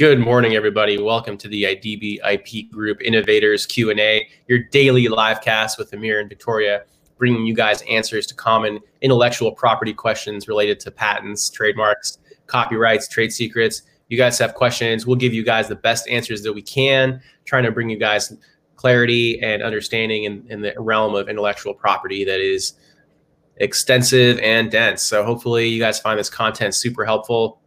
Good 0.00 0.18
morning, 0.18 0.54
everybody. 0.54 0.96
Welcome 0.96 1.36
to 1.36 1.46
the 1.46 1.64
Adibi 1.64 2.20
IP 2.26 2.70
Group 2.70 3.02
Innovators 3.02 3.66
Q&A, 3.66 4.26
your 4.48 4.60
daily 4.60 5.08
live 5.08 5.42
cast 5.42 5.78
with 5.78 5.92
Amir 5.92 6.20
and 6.20 6.26
Victoria, 6.26 6.84
bringing 7.18 7.44
you 7.44 7.52
guys 7.52 7.82
answers 7.82 8.26
to 8.28 8.34
common 8.34 8.80
intellectual 9.02 9.52
property 9.52 9.92
questions 9.92 10.48
related 10.48 10.80
to 10.80 10.90
patents, 10.90 11.50
trademarks, 11.50 12.16
copyrights, 12.46 13.08
trade 13.08 13.30
secrets. 13.30 13.82
You 14.08 14.16
guys 14.16 14.38
have 14.38 14.54
questions. 14.54 15.06
We'll 15.06 15.16
give 15.16 15.34
you 15.34 15.44
guys 15.44 15.68
the 15.68 15.76
best 15.76 16.08
answers 16.08 16.42
that 16.44 16.54
we 16.54 16.62
can, 16.62 17.20
trying 17.44 17.64
to 17.64 17.70
bring 17.70 17.90
you 17.90 17.98
guys 17.98 18.32
clarity 18.76 19.38
and 19.42 19.62
understanding 19.62 20.24
in, 20.24 20.46
in 20.48 20.62
the 20.62 20.72
realm 20.78 21.14
of 21.14 21.28
intellectual 21.28 21.74
property 21.74 22.24
that 22.24 22.40
is 22.40 22.72
extensive 23.56 24.38
and 24.38 24.70
dense. 24.70 25.02
So 25.02 25.22
hopefully 25.24 25.68
you 25.68 25.78
guys 25.78 26.00
find 26.00 26.18
this 26.18 26.30
content 26.30 26.74
super 26.74 27.04
helpful 27.04 27.60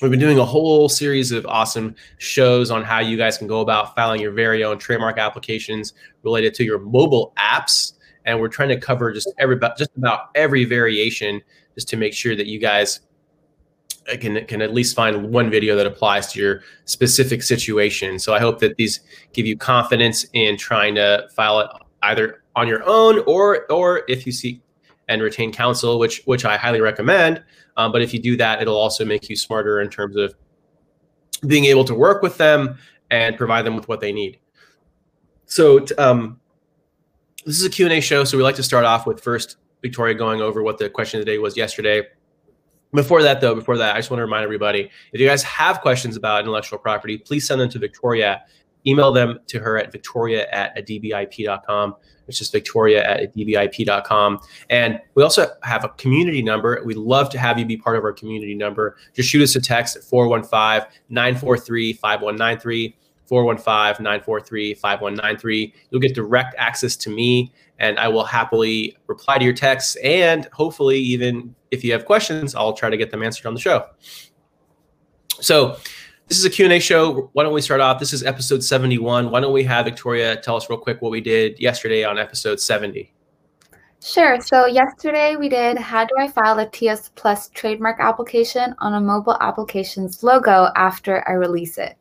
We've 0.00 0.10
been 0.10 0.18
doing 0.18 0.38
a 0.38 0.44
whole 0.46 0.88
series 0.88 1.30
of 1.30 1.44
awesome 1.44 1.94
shows 2.16 2.70
on 2.70 2.82
how 2.82 3.00
you 3.00 3.18
guys 3.18 3.36
can 3.36 3.46
go 3.46 3.60
about 3.60 3.94
filing 3.94 4.18
your 4.18 4.32
very 4.32 4.64
own 4.64 4.78
trademark 4.78 5.18
applications 5.18 5.92
related 6.22 6.54
to 6.54 6.64
your 6.64 6.78
mobile 6.78 7.34
apps. 7.36 7.92
And 8.24 8.40
we're 8.40 8.48
trying 8.48 8.70
to 8.70 8.80
cover 8.80 9.12
just 9.12 9.30
every 9.38 9.60
just 9.76 9.90
about 9.98 10.30
every 10.34 10.64
variation 10.64 11.42
just 11.74 11.86
to 11.90 11.98
make 11.98 12.14
sure 12.14 12.34
that 12.34 12.46
you 12.46 12.58
guys 12.58 13.00
uh, 14.10 14.16
can 14.16 14.42
can 14.46 14.62
at 14.62 14.72
least 14.72 14.96
find 14.96 15.30
one 15.30 15.50
video 15.50 15.76
that 15.76 15.86
applies 15.86 16.32
to 16.32 16.40
your 16.40 16.62
specific 16.86 17.42
situation. 17.42 18.18
So 18.18 18.32
I 18.32 18.38
hope 18.38 18.58
that 18.60 18.76
these 18.76 19.00
give 19.34 19.44
you 19.44 19.58
confidence 19.58 20.24
in 20.32 20.56
trying 20.56 20.94
to 20.94 21.28
file 21.36 21.60
it 21.60 21.70
either 22.04 22.42
on 22.56 22.66
your 22.66 22.82
own 22.86 23.22
or 23.26 23.70
or 23.70 24.04
if 24.08 24.24
you 24.24 24.32
seek 24.32 24.62
and 25.10 25.20
retain 25.20 25.52
counsel, 25.52 25.98
which 25.98 26.22
which 26.24 26.44
I 26.46 26.56
highly 26.56 26.80
recommend. 26.80 27.42
Um, 27.76 27.92
but 27.92 28.00
if 28.00 28.14
you 28.14 28.20
do 28.20 28.36
that, 28.36 28.62
it'll 28.62 28.76
also 28.76 29.04
make 29.04 29.28
you 29.28 29.36
smarter 29.36 29.80
in 29.80 29.90
terms 29.90 30.16
of 30.16 30.34
being 31.46 31.64
able 31.64 31.84
to 31.84 31.94
work 31.94 32.22
with 32.22 32.38
them 32.38 32.78
and 33.10 33.36
provide 33.36 33.66
them 33.66 33.74
with 33.74 33.88
what 33.88 34.00
they 34.00 34.12
need. 34.12 34.38
So 35.46 35.84
um, 35.98 36.38
this 37.44 37.58
is 37.58 37.64
a 37.64 37.70
Q&A 37.70 38.00
show, 38.00 38.22
so 38.22 38.36
we 38.36 38.44
like 38.44 38.54
to 38.56 38.62
start 38.62 38.84
off 38.84 39.06
with 39.06 39.20
first 39.20 39.56
Victoria 39.82 40.14
going 40.14 40.40
over 40.40 40.62
what 40.62 40.78
the 40.78 40.88
question 40.88 41.18
of 41.18 41.26
the 41.26 41.32
day 41.32 41.38
was 41.38 41.56
yesterday. 41.56 42.02
Before 42.92 43.22
that, 43.22 43.40
though, 43.40 43.54
before 43.54 43.78
that, 43.78 43.96
I 43.96 43.98
just 43.98 44.10
want 44.10 44.18
to 44.18 44.24
remind 44.24 44.44
everybody, 44.44 44.90
if 45.12 45.20
you 45.20 45.26
guys 45.26 45.42
have 45.42 45.80
questions 45.80 46.16
about 46.16 46.40
intellectual 46.40 46.78
property, 46.78 47.18
please 47.18 47.46
send 47.46 47.60
them 47.60 47.70
to 47.70 47.78
Victoria. 47.78 48.42
Email 48.86 49.12
them 49.12 49.40
to 49.48 49.58
her 49.58 49.78
at 49.78 49.92
victoria 49.92 50.48
at 50.50 50.76
adbip.com 50.76 51.96
which 52.30 52.40
is 52.40 52.48
victoria 52.48 53.04
at 53.04 53.34
dbip.com. 53.34 54.38
And 54.68 55.00
we 55.16 55.22
also 55.24 55.48
have 55.64 55.82
a 55.82 55.88
community 55.88 56.42
number. 56.42 56.80
We'd 56.84 56.96
love 56.96 57.28
to 57.30 57.38
have 57.40 57.58
you 57.58 57.64
be 57.64 57.76
part 57.76 57.96
of 57.96 58.04
our 58.04 58.12
community 58.12 58.54
number. 58.54 58.96
Just 59.14 59.28
shoot 59.28 59.42
us 59.42 59.56
a 59.56 59.60
text 59.60 59.96
at 59.96 60.04
415 60.04 60.88
943 61.08 61.92
5193. 61.94 62.96
415 63.26 64.04
943 64.04 64.74
5193. 64.74 65.74
You'll 65.90 66.00
get 66.00 66.14
direct 66.14 66.54
access 66.56 66.94
to 66.98 67.10
me, 67.10 67.52
and 67.80 67.98
I 67.98 68.06
will 68.06 68.24
happily 68.24 68.96
reply 69.08 69.38
to 69.38 69.44
your 69.44 69.54
texts. 69.54 69.96
And 69.96 70.46
hopefully, 70.52 71.00
even 71.00 71.56
if 71.72 71.82
you 71.82 71.90
have 71.90 72.04
questions, 72.04 72.54
I'll 72.54 72.74
try 72.74 72.90
to 72.90 72.96
get 72.96 73.10
them 73.10 73.24
answered 73.24 73.46
on 73.46 73.54
the 73.54 73.60
show. 73.60 73.86
So, 75.40 75.78
this 76.30 76.38
is 76.38 76.44
a 76.44 76.50
Q&A 76.50 76.78
show. 76.78 77.28
Why 77.32 77.42
don't 77.42 77.52
we 77.52 77.60
start 77.60 77.80
off? 77.80 77.98
This 77.98 78.12
is 78.12 78.22
episode 78.22 78.62
71. 78.62 79.32
Why 79.32 79.40
don't 79.40 79.52
we 79.52 79.64
have 79.64 79.84
Victoria 79.84 80.40
tell 80.40 80.54
us 80.54 80.70
real 80.70 80.78
quick 80.78 81.02
what 81.02 81.10
we 81.10 81.20
did 81.20 81.58
yesterday 81.58 82.04
on 82.04 82.20
episode 82.20 82.60
70? 82.60 83.12
Sure. 84.00 84.40
So 84.40 84.66
yesterday 84.66 85.34
we 85.34 85.48
did 85.48 85.76
how 85.76 86.04
do 86.04 86.14
I 86.20 86.28
file 86.28 86.60
a 86.60 86.70
TEAS 86.70 87.10
Plus 87.16 87.48
trademark 87.48 87.98
application 87.98 88.76
on 88.78 88.94
a 88.94 89.00
mobile 89.00 89.36
application's 89.40 90.22
logo 90.22 90.68
after 90.76 91.28
I 91.28 91.32
release 91.32 91.78
it? 91.78 91.96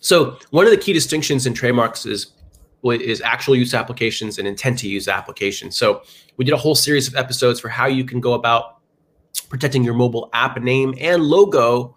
So 0.00 0.36
one 0.50 0.64
of 0.64 0.72
the 0.72 0.76
key 0.76 0.92
distinctions 0.92 1.46
in 1.46 1.54
trademarks 1.54 2.06
is 2.06 2.32
is 2.82 3.20
actual 3.20 3.54
use 3.54 3.72
applications 3.72 4.38
and 4.38 4.48
intent 4.48 4.80
to 4.80 4.88
use 4.88 5.06
applications. 5.06 5.76
So 5.76 6.02
we 6.38 6.44
did 6.44 6.54
a 6.54 6.56
whole 6.56 6.74
series 6.74 7.06
of 7.06 7.14
episodes 7.14 7.60
for 7.60 7.68
how 7.68 7.86
you 7.86 8.02
can 8.02 8.18
go 8.18 8.32
about 8.32 8.78
protecting 9.48 9.84
your 9.84 9.94
mobile 9.94 10.28
app 10.32 10.60
name 10.60 10.94
and 10.98 11.22
logo 11.22 11.96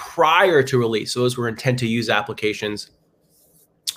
prior 0.00 0.62
to 0.62 0.78
release. 0.78 1.12
So 1.12 1.20
those 1.20 1.36
were 1.36 1.46
intent 1.46 1.78
to 1.80 1.86
use 1.86 2.08
applications. 2.08 2.90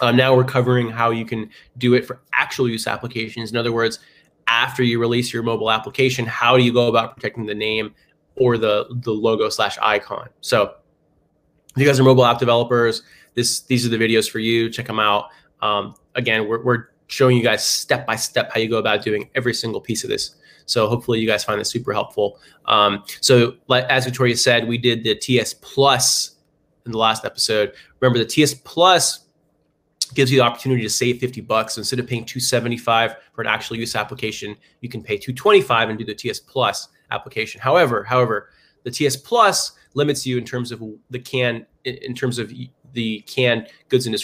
Um, 0.02 0.18
now 0.18 0.36
we're 0.36 0.44
covering 0.44 0.90
how 0.90 1.12
you 1.12 1.24
can 1.24 1.50
do 1.78 1.94
it 1.94 2.06
for 2.06 2.20
actual 2.34 2.68
use 2.68 2.88
applications. 2.88 3.52
In 3.52 3.58
other 3.58 3.72
words, 3.72 4.00
after 4.48 4.84
you 4.84 5.00
release 5.00 5.32
your 5.32 5.44
mobile 5.44 5.72
application, 5.72 6.26
how 6.26 6.58
do 6.58 6.64
you 6.64 6.74
go 6.74 6.90
about 6.90 7.16
protecting 7.16 7.46
the 7.46 7.56
name 7.56 7.96
or 8.36 8.58
the 8.58 8.86
the 9.06 9.12
logo 9.12 9.48
slash 9.48 9.78
icon? 9.82 10.28
So 10.42 10.76
if 11.74 11.82
you 11.82 11.86
guys 11.86 12.02
are 12.02 12.04
mobile 12.04 12.26
app 12.26 12.38
developers, 12.38 13.02
this 13.36 13.62
these 13.62 13.86
are 13.86 13.90
the 13.90 13.98
videos 13.98 14.30
for 14.30 14.40
you. 14.40 14.70
Check 14.70 14.88
them 14.88 15.00
out. 15.00 15.30
Um, 15.62 15.96
again, 16.16 16.50
we're, 16.50 16.62
we're 16.62 16.88
showing 17.08 17.38
you 17.38 17.44
guys 17.44 17.66
step 17.66 18.06
by 18.06 18.18
step 18.18 18.52
how 18.52 18.60
you 18.60 18.68
go 18.68 18.78
about 18.78 19.04
doing 19.04 19.30
every 19.36 19.54
single 19.54 19.80
piece 19.80 20.04
of 20.04 20.10
this. 20.10 20.36
So 20.66 20.88
hopefully 20.88 21.20
you 21.20 21.28
guys 21.28 21.44
find 21.44 21.60
this 21.60 21.70
super 21.70 21.94
helpful. 21.94 22.40
Um, 22.66 23.04
so 23.22 23.56
as 23.70 24.06
Victoria 24.06 24.38
said, 24.38 24.68
we 24.68 24.78
did 24.78 25.04
the 25.04 25.16
TEAS 25.16 25.56
Plus 25.56 26.38
in 26.86 26.92
the 26.92 26.98
last 26.98 27.26
episode. 27.26 27.74
Remember 28.00 28.20
the 28.20 28.26
TEAS 28.26 28.56
Plus 28.56 29.26
gives 30.14 30.32
you 30.32 30.38
the 30.40 30.44
opportunity 30.44 30.82
to 30.84 30.90
save 30.90 31.20
50 31.20 31.42
bucks. 31.42 31.74
So 31.76 31.82
Instead 31.82 32.00
of 32.00 32.08
paying 32.08 32.26
275 32.26 33.16
for 33.34 33.42
an 33.42 33.48
actual 33.48 33.78
use 33.78 33.96
application, 33.96 34.56
you 34.82 34.90
can 34.90 35.02
pay 35.02 35.18
225 35.18 35.90
and 35.90 36.00
do 36.00 36.06
the 36.06 36.14
TEAS 36.14 36.40
Plus 36.40 36.90
application. 37.12 37.62
However, 37.62 38.04
however, 38.04 38.50
the 38.84 38.92
TEAS 38.92 39.18
Plus 39.18 39.74
limits 39.94 40.26
you 40.26 40.38
in 40.38 40.46
terms 40.46 40.72
of 40.72 40.82
the 41.10 41.20
can 41.20 41.66
in 41.86 42.16
terms 42.16 42.40
of 42.40 42.52
the 42.94 43.20
canned 43.22 43.68
goods 43.90 44.08
and 44.08 44.16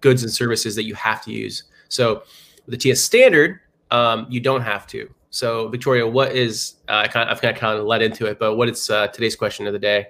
goods 0.00 0.22
and 0.22 0.32
services 0.32 0.74
that 0.74 0.84
you 0.84 0.94
have 0.94 1.22
to 1.24 1.32
use. 1.32 1.64
So 1.88 2.22
the 2.66 2.76
TEAS 2.76 3.02
standard, 3.02 3.60
um, 3.90 4.26
you 4.28 4.40
don't 4.40 4.62
have 4.62 4.86
to. 4.88 5.12
So, 5.32 5.68
Victoria, 5.68 6.06
what 6.06 6.36
is 6.36 6.74
uh, 6.90 6.96
I 6.96 7.08
kind 7.08 7.28
of, 7.28 7.34
I've 7.34 7.40
kind 7.40 7.56
of, 7.56 7.60
kind 7.60 7.78
of 7.78 7.86
led 7.86 8.02
into 8.02 8.26
it, 8.26 8.38
but 8.38 8.56
what 8.56 8.68
is 8.68 8.90
uh, 8.90 9.08
today's 9.08 9.34
question 9.34 9.66
of 9.66 9.72
the 9.72 9.78
day? 9.78 10.08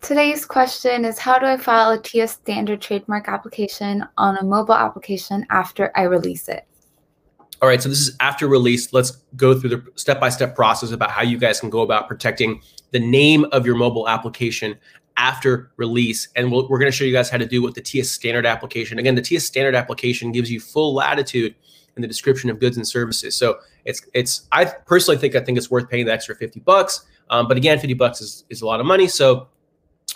Today's 0.00 0.44
question 0.44 1.04
is 1.04 1.20
How 1.20 1.38
do 1.38 1.46
I 1.46 1.56
file 1.56 1.92
a 1.92 2.02
TEAS 2.02 2.32
standard 2.32 2.80
trademark 2.80 3.28
application 3.28 4.04
on 4.18 4.36
a 4.38 4.42
mobile 4.42 4.74
application 4.74 5.46
after 5.50 5.92
I 5.94 6.02
release 6.02 6.48
it? 6.48 6.66
All 7.62 7.68
right, 7.68 7.80
so 7.80 7.88
this 7.88 8.00
is 8.00 8.16
after 8.18 8.48
release. 8.48 8.92
Let's 8.92 9.12
go 9.36 9.58
through 9.58 9.70
the 9.70 9.84
step 9.94 10.18
by 10.18 10.30
step 10.30 10.56
process 10.56 10.90
about 10.90 11.12
how 11.12 11.22
you 11.22 11.38
guys 11.38 11.60
can 11.60 11.70
go 11.70 11.82
about 11.82 12.08
protecting 12.08 12.60
the 12.90 12.98
name 12.98 13.46
of 13.52 13.64
your 13.64 13.76
mobile 13.76 14.08
application 14.08 14.76
after 15.16 15.70
release. 15.76 16.26
And 16.34 16.50
we 16.50 16.58
we 16.58 16.64
are 16.64 16.78
going 16.78 16.90
to 16.90 16.92
show 16.92 17.04
you 17.04 17.12
guys 17.12 17.30
how 17.30 17.38
to 17.38 17.46
do 17.46 17.62
with 17.62 17.74
the 17.74 17.82
TEAS 17.82 18.10
standard 18.10 18.46
application. 18.46 18.98
Again, 18.98 19.14
the 19.14 19.22
TEAS 19.22 19.44
standard 19.44 19.76
application 19.76 20.32
gives 20.32 20.50
you 20.50 20.58
full 20.58 20.92
latitude 20.92 21.54
in 21.94 22.02
the 22.02 22.08
description 22.08 22.50
of 22.50 22.58
goods 22.58 22.76
and 22.76 22.86
services. 22.86 23.36
So 23.36 23.58
it's 23.86 24.04
it's 24.12 24.48
I 24.52 24.66
personally 24.66 25.18
think 25.18 25.34
I 25.34 25.40
think 25.40 25.56
it's 25.56 25.70
worth 25.70 25.88
paying 25.88 26.04
the 26.04 26.12
extra 26.12 26.34
50 26.34 26.60
bucks. 26.60 27.06
Um, 27.30 27.48
but 27.48 27.56
again, 27.56 27.78
50 27.78 27.94
bucks 27.94 28.20
is, 28.20 28.44
is 28.50 28.62
a 28.62 28.66
lot 28.66 28.78
of 28.80 28.86
money. 28.86 29.08
So 29.08 29.48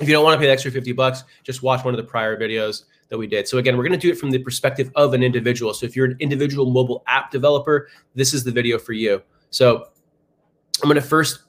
if 0.00 0.08
you 0.08 0.14
don't 0.14 0.24
want 0.24 0.34
to 0.34 0.38
pay 0.38 0.46
the 0.46 0.52
extra 0.52 0.70
50 0.70 0.92
bucks, 0.92 1.24
just 1.42 1.62
watch 1.62 1.84
one 1.84 1.94
of 1.94 1.98
the 1.98 2.04
prior 2.06 2.38
videos 2.38 2.84
that 3.08 3.18
we 3.18 3.26
did. 3.26 3.48
So 3.48 3.58
again, 3.58 3.76
we're 3.76 3.82
going 3.82 3.98
to 3.98 4.06
do 4.06 4.12
it 4.12 4.18
from 4.18 4.30
the 4.30 4.38
perspective 4.38 4.90
of 4.94 5.14
an 5.14 5.22
individual. 5.22 5.74
So 5.74 5.86
if 5.86 5.96
you're 5.96 6.06
an 6.06 6.16
individual 6.20 6.70
mobile 6.70 7.02
app 7.06 7.30
developer, 7.30 7.88
this 8.14 8.32
is 8.32 8.44
the 8.44 8.52
video 8.52 8.78
for 8.78 8.92
you. 8.92 9.22
So 9.50 9.88
I'm 10.82 10.88
going 10.88 10.94
to 10.94 11.00
first 11.00 11.40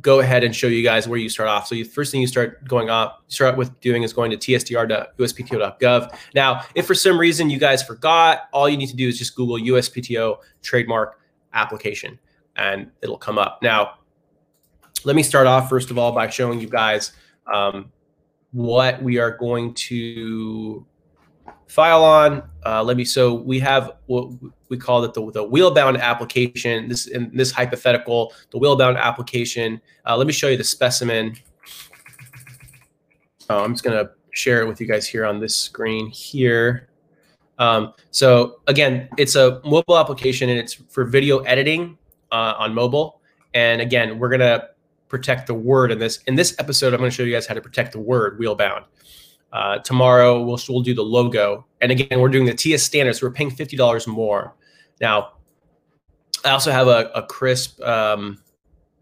go 0.00 0.20
ahead 0.20 0.44
and 0.44 0.56
show 0.56 0.66
you 0.66 0.82
guys 0.82 1.06
where 1.06 1.18
you 1.18 1.28
start 1.28 1.48
off. 1.48 1.66
So 1.66 1.74
the 1.74 1.84
first 1.84 2.10
thing 2.10 2.22
you 2.22 2.26
start 2.26 2.66
going 2.66 2.88
off, 2.88 3.20
start 3.28 3.56
with 3.56 3.78
doing 3.80 4.02
is 4.02 4.14
going 4.14 4.30
to 4.30 4.36
tsdr.uspto.gov. 4.36 6.18
Now, 6.34 6.62
if 6.74 6.86
for 6.86 6.94
some 6.94 7.18
reason 7.20 7.50
you 7.50 7.58
guys 7.58 7.82
forgot, 7.82 8.48
all 8.52 8.68
you 8.68 8.78
need 8.78 8.88
to 8.88 8.96
do 8.96 9.08
is 9.08 9.18
just 9.18 9.34
Google 9.34 9.58
USPTO 9.58 10.38
trademark 10.62 11.20
application 11.52 12.18
and 12.56 12.90
it'll 13.02 13.18
come 13.18 13.38
up. 13.38 13.60
Now, 13.62 13.98
let 15.04 15.16
me 15.16 15.22
start 15.22 15.46
off 15.46 15.68
first 15.68 15.90
of 15.90 15.98
all 15.98 16.12
by 16.12 16.28
showing 16.28 16.60
you 16.60 16.68
guys 16.68 17.12
um, 17.52 17.90
what 18.52 19.02
we 19.02 19.18
are 19.18 19.30
going 19.30 19.72
to 19.74 20.84
file 21.68 22.04
on. 22.04 22.42
Uh, 22.66 22.82
let 22.82 22.96
me, 22.96 23.04
so 23.04 23.34
we 23.34 23.58
have 23.60 23.92
what 24.06 24.30
we 24.68 24.76
call 24.76 25.02
it 25.04 25.14
the, 25.14 25.30
the 25.32 25.42
wheel-bound 25.42 25.96
application. 25.96 26.88
This 26.88 27.06
in 27.06 27.30
this 27.32 27.50
hypothetical, 27.50 28.32
the 28.50 28.58
wheel-bound 28.58 28.98
application. 28.98 29.80
Uh, 30.06 30.16
let 30.16 30.26
me 30.26 30.32
show 30.32 30.48
you 30.48 30.56
the 30.56 30.64
specimen. 30.64 31.36
Oh, 33.48 33.64
I'm 33.64 33.72
just 33.72 33.84
gonna 33.84 34.10
share 34.32 34.62
it 34.62 34.68
with 34.68 34.80
you 34.80 34.86
guys 34.86 35.08
here 35.08 35.24
on 35.24 35.40
this 35.40 35.56
screen 35.56 36.08
here. 36.10 36.89
Um, 37.60 37.92
so 38.10 38.60
again, 38.66 39.08
it's 39.18 39.36
a 39.36 39.60
mobile 39.64 39.98
application 39.98 40.48
and 40.48 40.58
it's 40.58 40.74
for 40.74 41.04
video 41.04 41.38
editing 41.40 41.96
uh, 42.32 42.54
on 42.58 42.74
mobile. 42.74 43.20
And 43.54 43.80
again, 43.80 44.18
we're 44.18 44.30
gonna 44.30 44.68
protect 45.08 45.46
the 45.46 45.54
word 45.54 45.92
in 45.92 45.98
this. 45.98 46.18
In 46.26 46.34
this 46.34 46.56
episode, 46.58 46.94
I'm 46.94 46.98
gonna 46.98 47.10
show 47.10 47.22
you 47.22 47.34
guys 47.34 47.46
how 47.46 47.54
to 47.54 47.60
protect 47.60 47.92
the 47.92 48.00
word 48.00 48.38
wheel-bound. 48.38 48.86
Uh, 49.52 49.78
tomorrow 49.78 50.42
we'll 50.42 50.58
we'll 50.68 50.80
do 50.80 50.94
the 50.94 51.02
logo, 51.02 51.66
and 51.80 51.92
again 51.92 52.20
we're 52.20 52.28
doing 52.28 52.46
the 52.46 52.54
TEAS 52.54 52.82
standard, 52.82 53.14
so 53.14 53.26
we're 53.26 53.32
paying 53.32 53.50
fifty 53.50 53.76
dollars 53.76 54.06
more. 54.06 54.54
Now, 55.00 55.32
I 56.44 56.50
also 56.50 56.70
have 56.72 56.86
a, 56.86 57.10
a 57.14 57.22
crisp 57.24 57.80
um, 57.82 58.38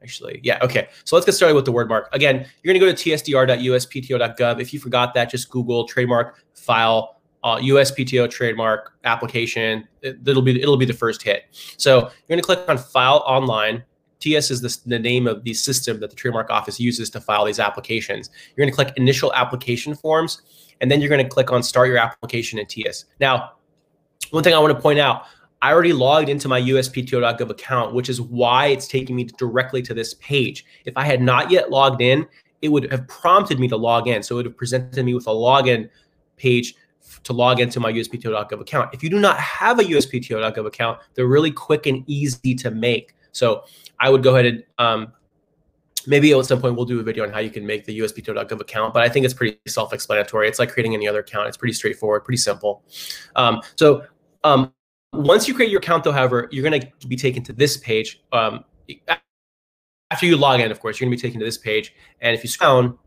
Actually, 0.02 0.40
yeah, 0.44 0.58
okay. 0.62 0.88
So 1.04 1.16
let's 1.16 1.26
get 1.26 1.32
started 1.32 1.54
with 1.54 1.64
the 1.64 1.72
word 1.72 1.88
mark. 1.88 2.08
Again, 2.12 2.46
you're 2.62 2.72
going 2.72 2.80
to 2.80 2.92
go 2.92 2.94
to 2.94 3.10
tsdr.uspto.gov. 3.10 4.60
If 4.60 4.72
you 4.72 4.78
forgot 4.78 5.12
that, 5.14 5.28
just 5.28 5.50
Google 5.50 5.86
trademark 5.86 6.44
file 6.54 7.17
uh, 7.48 7.60
USPTO 7.60 8.30
trademark 8.30 8.92
application. 9.04 9.86
It, 10.02 10.24
will 10.24 10.42
be 10.42 10.60
it'll 10.60 10.76
be 10.76 10.84
the 10.84 10.92
first 10.92 11.22
hit. 11.22 11.44
So 11.76 11.98
you're 12.00 12.10
going 12.28 12.40
to 12.40 12.44
click 12.44 12.60
on 12.68 12.78
File 12.78 13.22
Online. 13.26 13.82
TEAS 14.20 14.50
is 14.50 14.60
the, 14.60 14.76
the 14.88 14.98
name 14.98 15.28
of 15.28 15.44
the 15.44 15.54
system 15.54 16.00
that 16.00 16.10
the 16.10 16.16
trademark 16.16 16.50
office 16.50 16.80
uses 16.80 17.08
to 17.10 17.20
file 17.20 17.44
these 17.44 17.60
applications. 17.60 18.30
You're 18.48 18.66
going 18.66 18.70
to 18.70 18.74
click 18.74 18.96
Initial 18.96 19.32
Application 19.32 19.94
Forms, 19.94 20.42
and 20.80 20.90
then 20.90 21.00
you're 21.00 21.08
going 21.08 21.22
to 21.22 21.28
click 21.28 21.52
on 21.52 21.62
Start 21.62 21.88
Your 21.88 21.98
Application 21.98 22.58
in 22.58 22.66
TEAS. 22.66 23.04
Now, 23.20 23.52
one 24.30 24.42
thing 24.42 24.54
I 24.54 24.58
want 24.58 24.74
to 24.74 24.80
point 24.80 24.98
out, 24.98 25.22
I 25.62 25.72
already 25.72 25.92
logged 25.92 26.28
into 26.28 26.48
my 26.48 26.60
USPTO.gov 26.60 27.50
account, 27.50 27.94
which 27.94 28.08
is 28.08 28.20
why 28.20 28.66
it's 28.66 28.88
taking 28.88 29.16
me 29.16 29.24
directly 29.24 29.82
to 29.82 29.94
this 29.94 30.14
page. 30.14 30.64
If 30.84 30.96
I 30.96 31.04
had 31.04 31.22
not 31.22 31.50
yet 31.50 31.70
logged 31.70 32.02
in, 32.02 32.26
it 32.62 32.68
would 32.68 32.90
have 32.90 33.06
prompted 33.08 33.58
me 33.60 33.68
to 33.68 33.76
log 33.76 34.08
in. 34.08 34.22
So 34.22 34.34
it 34.34 34.36
would 34.36 34.46
have 34.46 34.56
presented 34.56 35.04
me 35.04 35.14
with 35.14 35.26
a 35.26 35.30
login 35.30 35.88
page 36.36 36.74
to 37.24 37.32
log 37.32 37.60
into 37.60 37.80
my 37.80 37.92
USPTO.gov 37.92 38.60
account. 38.60 38.90
If 38.92 39.02
you 39.02 39.10
do 39.10 39.18
not 39.18 39.38
have 39.38 39.78
a 39.78 39.84
USPTO.gov 39.84 40.66
account, 40.66 40.98
they're 41.14 41.26
really 41.26 41.50
quick 41.50 41.86
and 41.86 42.04
easy 42.06 42.54
to 42.56 42.70
make. 42.70 43.14
So 43.32 43.64
I 44.00 44.10
would 44.10 44.22
go 44.22 44.36
ahead 44.36 44.46
and 44.46 44.64
um, 44.78 45.12
maybe 46.06 46.32
at 46.32 46.46
some 46.46 46.60
point 46.60 46.76
we'll 46.76 46.86
do 46.86 47.00
a 47.00 47.02
video 47.02 47.24
on 47.24 47.30
how 47.30 47.38
you 47.38 47.50
can 47.50 47.66
make 47.66 47.84
the 47.84 47.98
USPTO.gov 48.00 48.60
account, 48.60 48.94
but 48.94 49.02
I 49.02 49.08
think 49.08 49.24
it's 49.24 49.34
pretty 49.34 49.58
self-explanatory. 49.66 50.48
It's 50.48 50.58
like 50.58 50.72
creating 50.72 50.94
any 50.94 51.06
other 51.06 51.20
account. 51.20 51.48
It's 51.48 51.56
pretty 51.56 51.74
straightforward, 51.74 52.24
pretty 52.24 52.38
simple. 52.38 52.82
Um, 53.36 53.60
so 53.76 54.04
um, 54.44 54.72
once 55.12 55.48
you 55.48 55.54
create 55.54 55.70
your 55.70 55.80
account, 55.80 56.04
though, 56.04 56.12
however, 56.12 56.48
you're 56.50 56.68
going 56.68 56.80
to 56.80 57.06
be 57.06 57.16
taken 57.16 57.42
to 57.44 57.52
this 57.52 57.76
page. 57.76 58.22
Um, 58.32 58.64
after 60.10 60.26
you 60.26 60.36
log 60.36 60.60
in, 60.60 60.70
of 60.70 60.80
course, 60.80 60.98
you're 60.98 61.06
going 61.06 61.16
to 61.16 61.22
be 61.22 61.28
taken 61.28 61.40
to 61.40 61.44
this 61.44 61.58
page. 61.58 61.94
And 62.20 62.34
if 62.34 62.42
you 62.42 62.48
scroll 62.48 62.82
down, 62.82 62.98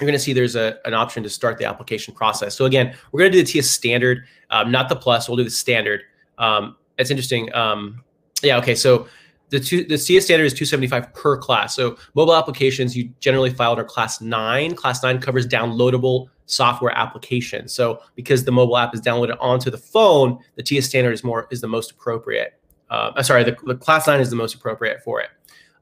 you're 0.00 0.06
going 0.06 0.18
to 0.18 0.22
see 0.22 0.32
there's 0.32 0.56
a, 0.56 0.78
an 0.84 0.94
option 0.94 1.22
to 1.22 1.30
start 1.30 1.58
the 1.58 1.64
application 1.64 2.14
process. 2.14 2.56
So 2.56 2.64
again, 2.64 2.94
we're 3.12 3.20
going 3.20 3.32
to 3.32 3.38
do 3.38 3.44
the 3.44 3.50
TEAS 3.50 3.70
standard, 3.70 4.24
um, 4.50 4.70
not 4.70 4.88
the 4.88 4.96
plus. 4.96 5.28
We'll 5.28 5.36
do 5.36 5.44
the 5.44 5.50
standard. 5.50 6.02
Um, 6.38 6.76
it's 6.98 7.10
interesting. 7.10 7.52
Um, 7.54 8.02
yeah, 8.42 8.58
okay. 8.58 8.74
So 8.74 9.06
the, 9.50 9.60
two, 9.60 9.84
the 9.84 9.98
TEAS 9.98 10.24
standard 10.24 10.44
is 10.44 10.52
275 10.52 11.14
per 11.14 11.38
class. 11.38 11.76
So 11.76 11.96
mobile 12.14 12.34
applications, 12.34 12.96
you 12.96 13.10
generally 13.20 13.50
file 13.50 13.72
under 13.72 13.84
class 13.84 14.20
nine. 14.20 14.74
Class 14.74 15.02
nine 15.02 15.20
covers 15.20 15.46
downloadable 15.46 16.28
software 16.46 16.96
application. 16.96 17.68
So 17.68 18.00
because 18.16 18.44
the 18.44 18.52
mobile 18.52 18.76
app 18.76 18.94
is 18.94 19.00
downloaded 19.00 19.36
onto 19.40 19.70
the 19.70 19.78
phone, 19.78 20.38
the 20.56 20.62
TEAS 20.62 20.88
standard 20.88 21.12
is 21.12 21.22
more 21.22 21.46
is 21.50 21.60
the 21.60 21.68
most 21.68 21.92
appropriate. 21.92 22.58
Uh, 22.90 23.22
sorry, 23.22 23.44
the, 23.44 23.56
the, 23.64 23.74
class 23.74 24.06
nine 24.06 24.20
is 24.20 24.30
the 24.30 24.36
most 24.36 24.54
appropriate 24.54 25.02
for 25.02 25.20
it. 25.20 25.30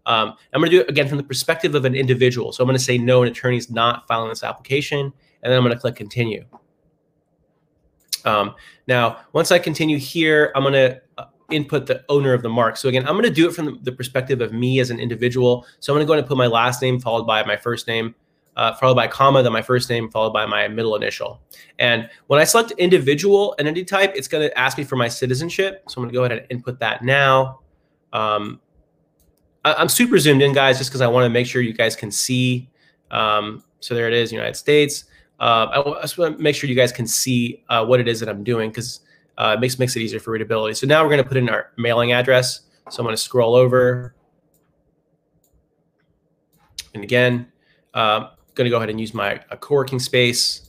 Um, 0.06 0.34
I'm 0.52 0.60
going 0.60 0.70
to 0.70 0.76
do 0.76 0.80
it 0.82 0.88
again 0.88 1.08
from 1.08 1.18
the 1.18 1.24
perspective 1.24 1.74
of 1.74 1.84
an 1.84 1.94
individual. 1.94 2.52
So 2.52 2.62
I'm 2.62 2.66
going 2.66 2.78
to 2.78 2.82
say 2.82 2.98
no, 2.98 3.22
an 3.22 3.28
attorney 3.28 3.56
is 3.56 3.70
not 3.70 4.06
filing 4.08 4.28
this 4.28 4.42
application, 4.42 5.00
and 5.00 5.12
then 5.50 5.52
I'm 5.52 5.62
going 5.62 5.74
to 5.74 5.80
click 5.80 5.96
continue. 5.96 6.44
Um, 8.24 8.54
now, 8.86 9.18
once 9.32 9.50
I 9.50 9.58
continue 9.58 9.98
here, 9.98 10.52
I'm 10.54 10.62
going 10.62 10.74
to 10.74 11.00
uh, 11.18 11.24
input 11.50 11.86
the 11.86 12.04
owner 12.08 12.32
of 12.32 12.42
the 12.42 12.48
mark. 12.48 12.76
So 12.76 12.88
again, 12.88 13.06
I'm 13.06 13.14
going 13.14 13.24
to 13.24 13.30
do 13.30 13.48
it 13.48 13.54
from 13.54 13.80
the, 13.82 13.92
perspective 13.92 14.40
of 14.40 14.52
me 14.52 14.80
as 14.80 14.90
an 14.90 15.00
individual. 15.00 15.66
So 15.80 15.92
I'm 15.92 15.96
going 15.96 16.06
to 16.06 16.12
go 16.12 16.18
and 16.18 16.26
put 16.26 16.36
my 16.36 16.46
last 16.46 16.80
name 16.82 17.00
followed 17.00 17.26
by 17.26 17.44
my 17.44 17.56
first 17.56 17.88
name 17.88 18.14
uh, 18.56 18.74
followed 18.74 18.94
by 18.94 19.06
a 19.06 19.08
comma, 19.08 19.42
then 19.42 19.52
my 19.52 19.62
first 19.62 19.88
name, 19.88 20.10
followed 20.10 20.32
by 20.32 20.46
my 20.46 20.68
middle 20.68 20.94
initial. 20.94 21.40
And 21.78 22.08
when 22.26 22.40
I 22.40 22.44
select 22.44 22.72
individual 22.72 23.54
entity 23.58 23.84
type, 23.84 24.12
it's 24.14 24.28
going 24.28 24.48
to 24.48 24.58
ask 24.58 24.76
me 24.76 24.84
for 24.84 24.96
my 24.96 25.08
citizenship. 25.08 25.84
So 25.88 26.00
I'm 26.00 26.02
going 26.04 26.12
to 26.12 26.18
go 26.18 26.24
ahead 26.24 26.38
and 26.38 26.46
input 26.50 26.78
that 26.80 27.02
now. 27.02 27.60
Um, 28.12 28.60
I, 29.64 29.80
am 29.80 29.88
super 29.88 30.18
zoomed 30.18 30.42
in, 30.42 30.52
guys, 30.52 30.78
just 30.78 30.90
because 30.90 31.00
I 31.00 31.06
want 31.06 31.24
to 31.24 31.30
make 31.30 31.46
sure 31.46 31.62
you 31.62 31.72
guys 31.72 31.96
can 31.96 32.10
see. 32.10 32.68
Um, 33.10 33.62
so 33.80 33.94
there 33.94 34.08
it 34.08 34.14
is, 34.14 34.32
United 34.32 34.56
States. 34.56 35.04
Uh, 35.40 35.82
I, 35.98 36.02
just 36.02 36.18
want 36.18 36.36
to 36.36 36.42
make 36.42 36.54
sure 36.54 36.68
you 36.68 36.76
guys 36.76 36.92
can 36.92 37.06
see 37.06 37.64
uh, 37.68 37.84
what 37.84 38.00
it 38.00 38.08
is 38.08 38.20
that 38.20 38.28
I'm 38.28 38.44
doing 38.44 38.70
because 38.70 39.00
uh, 39.38 39.54
it 39.56 39.60
makes, 39.60 39.78
makes 39.78 39.96
it 39.96 40.00
easier 40.00 40.20
for 40.20 40.30
readability. 40.30 40.74
So 40.74 40.86
now 40.86 41.02
we're 41.02 41.10
going 41.10 41.22
to 41.22 41.28
put 41.28 41.36
in 41.36 41.48
our 41.48 41.70
mailing 41.76 42.12
address. 42.12 42.60
So 42.90 43.00
I'm 43.00 43.06
going 43.06 43.16
to 43.16 43.22
scroll 43.22 43.54
over. 43.54 44.14
And 46.94 47.02
again, 47.02 47.50
uh, 47.94 48.28
going 48.54 48.66
to 48.66 48.70
go 48.70 48.76
ahead 48.76 48.90
and 48.90 49.00
use 49.00 49.14
my 49.14 49.40
a 49.50 49.56
co-working 49.56 49.98
space 49.98 50.68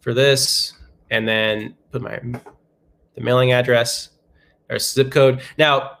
for 0.00 0.14
this, 0.14 0.72
and 1.10 1.26
then 1.26 1.74
put 1.90 2.02
my 2.02 2.18
the 2.18 3.20
mailing 3.20 3.52
address 3.52 4.10
or 4.70 4.78
zip 4.78 5.10
code. 5.10 5.40
Now, 5.58 5.98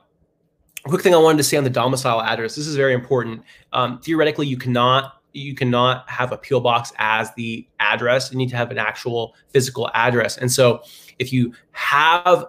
quick 0.88 1.02
thing 1.02 1.14
I 1.14 1.18
wanted 1.18 1.38
to 1.38 1.44
say 1.44 1.56
on 1.56 1.64
the 1.64 1.70
domicile 1.70 2.22
address. 2.22 2.54
This 2.54 2.66
is 2.66 2.76
very 2.76 2.94
important. 2.94 3.42
Um, 3.72 4.00
theoretically, 4.00 4.46
you 4.46 4.56
cannot 4.56 5.14
you 5.32 5.54
cannot 5.54 6.08
have 6.08 6.32
a 6.32 6.38
PO 6.38 6.60
box 6.60 6.92
as 6.98 7.32
the 7.34 7.66
address. 7.78 8.32
You 8.32 8.38
need 8.38 8.48
to 8.50 8.56
have 8.56 8.70
an 8.70 8.78
actual 8.78 9.34
physical 9.50 9.90
address. 9.94 10.38
And 10.38 10.50
so, 10.50 10.82
if 11.18 11.32
you 11.32 11.52
have 11.72 12.46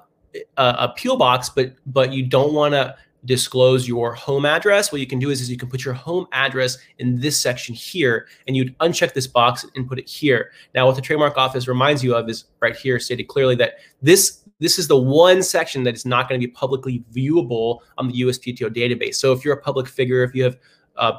a, 0.58 0.94
a 1.06 1.18
box, 1.18 1.50
but 1.50 1.76
but 1.86 2.14
you 2.14 2.26
don't 2.26 2.54
want 2.54 2.74
to 2.74 2.96
disclose 3.26 3.88
your 3.88 4.14
home 4.14 4.46
address, 4.46 4.92
what 4.92 5.02
you 5.02 5.08
can 5.08 5.20
do 5.20 5.30
is, 5.30 5.42
is 5.42 5.52
you 5.52 5.58
can 5.58 5.70
put 5.70 5.84
your 5.84 5.94
home 5.94 6.28
address 6.32 6.78
in 7.00 7.20
this 7.20 7.40
section 7.40 7.76
here, 7.76 8.28
and 8.48 8.56
you'd 8.56 8.78
uncheck 8.80 9.14
this 9.14 9.28
box 9.28 9.66
and 9.76 9.88
put 9.88 10.00
it 10.00 10.08
here. 10.08 10.52
Now, 10.74 10.86
what 10.86 10.96
the 10.96 11.02
trademark 11.02 11.38
office 11.38 11.68
reminds 11.68 12.04
you 12.04 12.16
of 12.16 12.30
is 12.30 12.46
right 12.62 12.76
here 12.76 13.00
stated 13.00 13.28
clearly 13.28 13.56
that 13.56 13.76
this 14.02 14.44
this 14.60 14.80
is 14.80 14.88
the 14.88 14.98
one 14.98 15.44
section 15.44 15.84
that 15.84 15.96
is 15.96 16.06
not 16.06 16.28
going 16.28 16.40
to 16.40 16.48
be 16.48 16.52
publicly 16.52 17.04
viewable 17.14 17.80
on 17.98 18.08
the 18.08 18.22
USPTO 18.22 18.76
database. 18.76 19.16
So 19.16 19.32
if 19.32 19.46
you're 19.46 19.54
a 19.54 19.62
public 19.62 19.88
figure, 19.88 20.24
if 20.24 20.34
you 20.34 20.44
have 20.44 20.58
uh, 20.96 21.18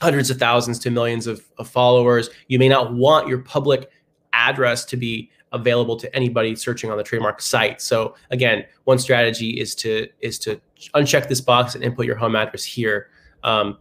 hundreds 0.00 0.30
of 0.30 0.38
thousands 0.38 0.78
to 0.80 0.90
millions 0.90 1.26
of, 1.26 1.44
of 1.58 1.68
followers, 1.68 2.30
you 2.46 2.58
may 2.58 2.68
not 2.68 2.94
want 2.94 3.28
your 3.28 3.38
public 3.38 3.90
address 4.32 4.84
to 4.84 4.96
be 4.96 5.30
available 5.52 5.96
to 5.96 6.14
anybody 6.14 6.54
searching 6.54 6.90
on 6.90 6.96
the 6.96 7.02
trademark 7.02 7.40
site. 7.40 7.80
So 7.80 8.14
again, 8.30 8.64
one 8.84 8.98
strategy 8.98 9.58
is 9.58 9.74
to 9.76 10.08
is 10.20 10.38
to 10.40 10.60
uncheck 10.94 11.28
this 11.28 11.40
box 11.40 11.74
and 11.74 11.82
input 11.82 12.06
your 12.06 12.16
home 12.16 12.36
address 12.36 12.64
here. 12.64 13.08
Um, 13.42 13.78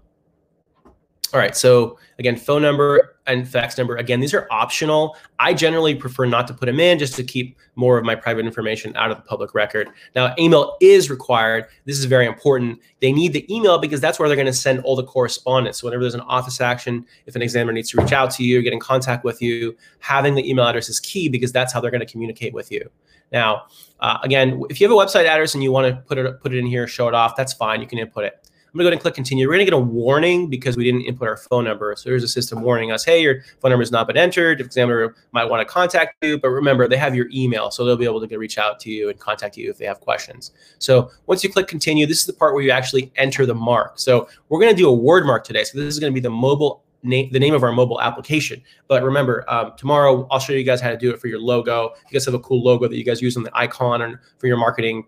all 1.34 1.40
right, 1.40 1.56
so 1.56 1.98
again, 2.20 2.36
phone 2.36 2.62
number 2.62 3.18
and 3.28 3.48
fax 3.48 3.78
number. 3.78 3.98
Again, 3.98 4.20
these 4.20 4.34
are 4.34 4.48
optional. 4.50 5.18
I 5.40 5.54
generally 5.54 5.94
prefer 5.94 6.26
not 6.26 6.48
to 6.48 6.54
put 6.54 6.68
them 6.68 6.80
in 6.80 6.98
just 6.98 7.16
to 7.16 7.24
keep 7.24 7.58
more 7.76 7.98
of 7.98 8.06
my 8.06 8.16
private 8.16 8.46
information 8.46 8.96
out 8.96 9.12
of 9.12 9.18
the 9.18 9.24
public 9.24 9.54
record. 9.54 9.90
Now, 10.16 10.34
email 10.40 10.78
is 10.80 11.10
required. 11.10 11.66
This 11.86 12.00
is 12.00 12.06
very 12.06 12.26
important. 12.26 12.80
They 13.02 13.12
need 13.12 13.34
the 13.34 13.54
email 13.54 13.78
because 13.78 14.00
that's 14.00 14.20
where 14.20 14.30
they're 14.30 14.36
going 14.38 14.48
to 14.48 14.54
send 14.54 14.80
all 14.82 14.96
the 14.96 15.04
correspondence. 15.04 15.80
So 15.80 15.88
whenever 15.88 16.04
there's 16.04 16.16
an 16.16 16.22
office 16.22 16.62
action, 16.62 17.06
if 17.26 17.36
an 17.36 17.42
examiner 17.42 17.74
needs 17.74 17.90
to 17.92 18.02
reach 18.02 18.14
out 18.14 18.32
to 18.32 18.44
you, 18.44 18.60
or 18.60 18.62
get 18.62 18.74
in 18.74 18.80
contact 18.80 19.24
with 19.24 19.42
you, 19.42 19.76
having 20.00 20.36
the 20.36 20.50
email 20.50 20.66
address 20.66 20.90
is 20.90 21.00
key 21.00 21.30
because 21.30 21.52
that's 21.52 21.74
how 21.74 21.82
they're 21.82 21.92
going 21.92 22.06
to 22.06 22.12
communicate 22.12 22.54
with 22.54 22.72
you. 22.72 22.90
Now, 23.32 23.64
uh, 24.00 24.20
again, 24.24 24.64
if 24.70 24.80
you 24.80 24.88
have 24.88 24.98
a 24.98 25.00
website 25.00 25.26
address 25.26 25.54
and 25.54 25.62
you 25.62 25.72
want 25.72 25.94
to 25.94 26.02
put 26.04 26.18
it 26.18 26.40
put 26.40 26.54
it 26.54 26.60
in 26.60 26.66
here, 26.66 26.88
show 26.88 27.10
it 27.10 27.14
off, 27.14 27.36
that's 27.36 27.54
fine. 27.54 27.82
You 27.82 27.88
can 27.88 28.00
input 28.00 28.24
it. 28.24 28.47
I'm 28.78 28.82
gonna 28.82 28.90
go 28.90 28.90
ahead 28.90 28.94
and 28.94 29.02
click 29.02 29.16
continue. 29.16 29.48
We're 29.48 29.56
gonna 29.56 29.66
get 29.66 29.74
a 29.74 29.80
warning 29.80 30.52
because 30.52 30.78
we 30.78 30.84
didn't 30.84 31.02
input 31.02 31.28
our 31.28 31.38
phone 31.38 31.64
number. 31.64 31.96
So 31.98 32.10
there's 32.10 32.22
a 32.22 32.28
system 32.28 32.62
warning 32.62 32.92
us, 32.92 33.04
hey, 33.04 33.24
your 33.24 33.42
phone 33.60 33.72
number 33.72 33.82
has 33.82 33.92
not 33.92 34.06
been 34.06 34.18
entered. 34.18 34.60
The 34.60 34.66
examiner 34.66 35.16
might 35.32 35.46
want 35.46 35.68
to 35.68 35.74
contact 35.74 36.14
you, 36.22 36.38
but 36.38 36.50
remember 36.50 36.88
they 36.88 36.96
have 36.96 37.16
your 37.16 37.28
email, 37.34 37.72
so 37.72 37.84
they'll 37.84 37.98
be 37.98 38.06
able 38.06 38.28
to 38.28 38.38
reach 38.38 38.60
out 38.60 38.80
to 38.82 38.92
you 38.92 39.10
and 39.10 39.20
contact 39.20 39.58
you 39.58 39.72
if 39.72 39.80
they 39.80 39.86
have 39.86 40.00
questions. 40.00 40.52
So 40.78 41.10
once 41.26 41.44
you 41.44 41.52
click 41.52 41.68
continue, 41.68 42.06
this 42.06 42.20
is 42.20 42.28
the 42.28 42.34
part 42.34 42.54
where 42.54 42.62
you 42.62 42.70
actually 42.70 43.12
enter 43.16 43.48
the 43.48 43.56
mark. 43.56 43.98
So 43.98 44.30
we're 44.50 44.60
gonna 44.60 44.76
do 44.76 44.90
a 44.90 44.94
word 44.94 45.26
mark 45.26 45.44
today. 45.44 45.64
So 45.64 45.80
this 45.80 45.92
is 45.92 46.00
gonna 46.00 46.12
be 46.12 46.20
the 46.20 46.30
mobile 46.30 46.84
name, 47.02 47.32
the 47.32 47.40
name 47.40 47.56
of 47.56 47.64
our 47.64 47.72
mobile 47.72 48.00
application. 48.00 48.62
But 48.88 49.02
remember, 49.02 49.44
um, 49.48 49.74
tomorrow 49.76 50.28
I'll 50.30 50.38
show 50.38 50.54
you 50.54 50.64
guys 50.64 50.82
how 50.82 50.92
to 50.92 50.98
do 50.98 51.10
it 51.10 51.20
for 51.20 51.30
your 51.30 51.40
logo. 51.40 51.96
You 52.12 52.14
guys 52.14 52.26
have 52.26 52.36
a 52.36 52.40
cool 52.40 52.62
logo 52.62 52.88
that 52.88 52.96
you 52.96 53.04
guys 53.04 53.24
use 53.24 53.38
on 53.38 53.42
the 53.42 53.58
icon 53.58 54.04
and 54.04 54.20
for 54.38 54.46
your 54.46 54.58
marketing, 54.58 55.08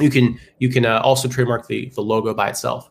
you 0.00 0.10
can 0.10 0.38
you 0.58 0.68
can 0.68 0.86
uh, 0.86 1.00
also 1.02 1.28
trademark 1.28 1.66
the 1.66 1.90
the 1.90 2.00
logo 2.00 2.34
by 2.34 2.50
itself. 2.50 2.90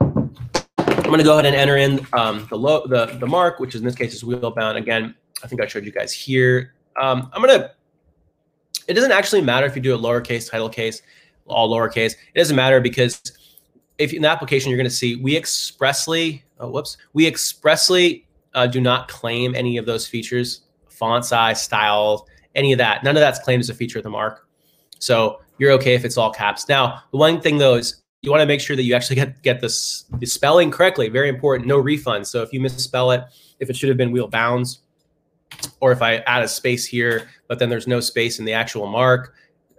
I'm 0.00 1.12
going 1.12 1.18
to 1.18 1.24
go 1.24 1.34
ahead 1.34 1.46
and 1.46 1.56
enter 1.56 1.78
in 1.78 2.06
um, 2.12 2.46
the, 2.50 2.58
the 2.88 3.18
the 3.18 3.26
mark, 3.26 3.60
which 3.60 3.74
in 3.74 3.82
this 3.82 3.94
case 3.94 4.14
is 4.14 4.24
wheel 4.24 4.50
bound. 4.50 4.76
Again, 4.76 5.14
I 5.42 5.46
think 5.46 5.62
I 5.62 5.66
showed 5.66 5.84
you 5.86 5.92
guys 5.92 6.12
here. 6.12 6.74
Um, 7.00 7.30
I'm 7.32 7.42
going 7.42 7.60
to. 7.60 7.70
It 8.88 8.94
doesn't 8.94 9.12
actually 9.12 9.42
matter 9.42 9.66
if 9.66 9.76
you 9.76 9.82
do 9.82 9.94
a 9.94 9.98
lowercase 9.98 10.50
title 10.50 10.68
case, 10.68 11.02
all 11.46 11.70
lowercase. 11.70 12.12
It 12.12 12.38
doesn't 12.38 12.56
matter 12.56 12.80
because 12.80 13.20
if 13.98 14.12
in 14.12 14.22
the 14.22 14.28
application 14.28 14.70
you're 14.70 14.78
going 14.78 14.88
to 14.88 14.90
see 14.90 15.16
we 15.16 15.36
expressly 15.36 16.42
oh 16.60 16.70
whoops 16.70 16.96
we 17.12 17.26
expressly 17.26 18.26
uh, 18.54 18.66
do 18.66 18.80
not 18.80 19.08
claim 19.08 19.54
any 19.54 19.76
of 19.76 19.86
those 19.86 20.06
features 20.06 20.62
font 20.88 21.24
size 21.24 21.60
style 21.62 22.26
any 22.54 22.72
of 22.72 22.78
that 22.78 23.04
none 23.04 23.16
of 23.16 23.20
that's 23.20 23.38
claimed 23.40 23.60
as 23.60 23.68
a 23.68 23.74
feature 23.74 23.98
of 23.98 24.04
the 24.04 24.10
mark 24.10 24.47
so 24.98 25.40
you're 25.58 25.72
okay 25.72 25.94
if 25.94 26.04
it's 26.04 26.16
all 26.16 26.32
caps. 26.32 26.68
Now, 26.68 27.02
the 27.10 27.18
one 27.18 27.40
thing 27.40 27.58
though 27.58 27.74
is 27.74 28.02
you 28.22 28.30
want 28.30 28.40
to 28.40 28.46
make 28.46 28.60
sure 28.60 28.76
that 28.76 28.82
you 28.82 28.94
actually 28.94 29.16
get 29.16 29.42
get 29.42 29.60
this 29.60 30.04
the 30.18 30.26
spelling 30.26 30.70
correctly. 30.70 31.08
Very 31.08 31.28
important. 31.28 31.68
No 31.68 31.82
refunds. 31.82 32.26
So 32.26 32.42
if 32.42 32.52
you 32.52 32.60
misspell 32.60 33.10
it, 33.12 33.24
if 33.60 33.70
it 33.70 33.76
should 33.76 33.88
have 33.88 33.98
been 33.98 34.12
wheel 34.12 34.28
bounds, 34.28 34.80
or 35.80 35.92
if 35.92 36.02
I 36.02 36.16
add 36.18 36.42
a 36.42 36.48
space 36.48 36.84
here, 36.84 37.28
but 37.46 37.58
then 37.58 37.68
there's 37.68 37.86
no 37.86 38.00
space 38.00 38.38
in 38.38 38.44
the 38.44 38.52
actual 38.52 38.86
mark, 38.86 39.34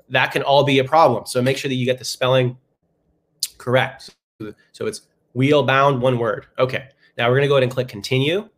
that 0.09 0.31
can 0.31 0.41
all 0.41 0.63
be 0.63 0.79
a 0.79 0.83
problem. 0.83 1.25
So 1.25 1.41
make 1.41 1.57
sure 1.57 1.69
that 1.69 1.75
you 1.75 1.85
get 1.85 1.99
the 1.99 2.05
spelling 2.05 2.57
correct. 3.57 4.09
So 4.71 4.85
it's 4.85 5.01
wheel 5.33 5.63
bound, 5.63 6.01
one 6.01 6.17
word. 6.17 6.47
Okay. 6.57 6.87
Now 7.17 7.27
we're 7.27 7.35
going 7.35 7.43
to 7.43 7.47
go 7.49 7.55
ahead 7.55 7.63
and 7.63 7.71
click 7.71 7.89
continue. 7.89 8.49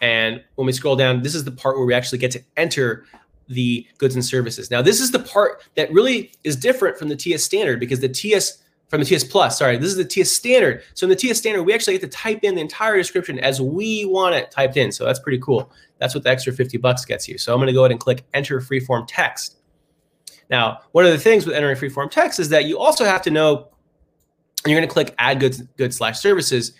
And 0.00 0.42
when 0.54 0.66
we 0.66 0.72
scroll 0.72 0.96
down, 0.96 1.22
this 1.22 1.34
is 1.34 1.44
the 1.44 1.52
part 1.52 1.76
where 1.76 1.86
we 1.86 1.94
actually 1.94 2.18
get 2.18 2.30
to 2.32 2.42
enter 2.56 3.04
the 3.48 3.86
goods 3.98 4.14
and 4.14 4.24
services. 4.24 4.70
Now, 4.70 4.82
this 4.82 5.00
is 5.00 5.10
the 5.10 5.18
part 5.18 5.62
that 5.74 5.92
really 5.92 6.32
is 6.44 6.56
different 6.56 6.96
from 6.96 7.08
the 7.08 7.16
TEAS 7.16 7.44
standard 7.44 7.80
because 7.80 8.00
the 8.00 8.08
TEAS 8.08 8.62
from 8.92 9.00
the 9.00 9.06
TEAS 9.06 9.24
Plus, 9.24 9.58
sorry, 9.58 9.78
this 9.78 9.88
is 9.88 9.96
the 9.96 10.04
TEAS 10.04 10.30
standard. 10.30 10.82
So 10.92 11.06
in 11.06 11.08
the 11.08 11.16
TEAS 11.16 11.38
standard, 11.38 11.62
we 11.62 11.72
actually 11.72 11.94
get 11.94 12.02
to 12.02 12.14
type 12.14 12.40
in 12.42 12.54
the 12.54 12.60
entire 12.60 12.94
description 12.98 13.38
as 13.38 13.58
we 13.58 14.04
want 14.04 14.34
it 14.34 14.50
typed 14.50 14.76
in. 14.76 14.92
So 14.92 15.06
that's 15.06 15.18
pretty 15.18 15.38
cool. 15.38 15.72
That's 15.98 16.14
what 16.14 16.24
the 16.24 16.28
extra 16.28 16.52
50 16.52 16.76
bucks 16.76 17.06
gets 17.06 17.26
you. 17.26 17.38
So 17.38 17.54
I'm 17.54 17.58
going 17.58 17.68
to 17.68 17.72
go 17.72 17.84
ahead 17.84 17.90
and 17.92 17.98
click 17.98 18.22
enter 18.34 18.60
freeform 18.60 19.06
text. 19.08 19.56
Now, 20.50 20.80
one 20.92 21.06
of 21.06 21.10
the 21.10 21.18
things 21.18 21.46
with 21.46 21.56
entering 21.56 21.76
freeform 21.76 22.10
text 22.10 22.38
is 22.38 22.50
that 22.50 22.66
you 22.66 22.78
also 22.78 23.06
have 23.06 23.22
to 23.22 23.30
know, 23.30 23.68
you're 24.66 24.78
going 24.78 24.86
to 24.86 24.92
click 24.92 25.14
add 25.16 25.40
goods, 25.40 25.62
goods 25.78 25.96
slash 25.96 26.18
services. 26.18 26.74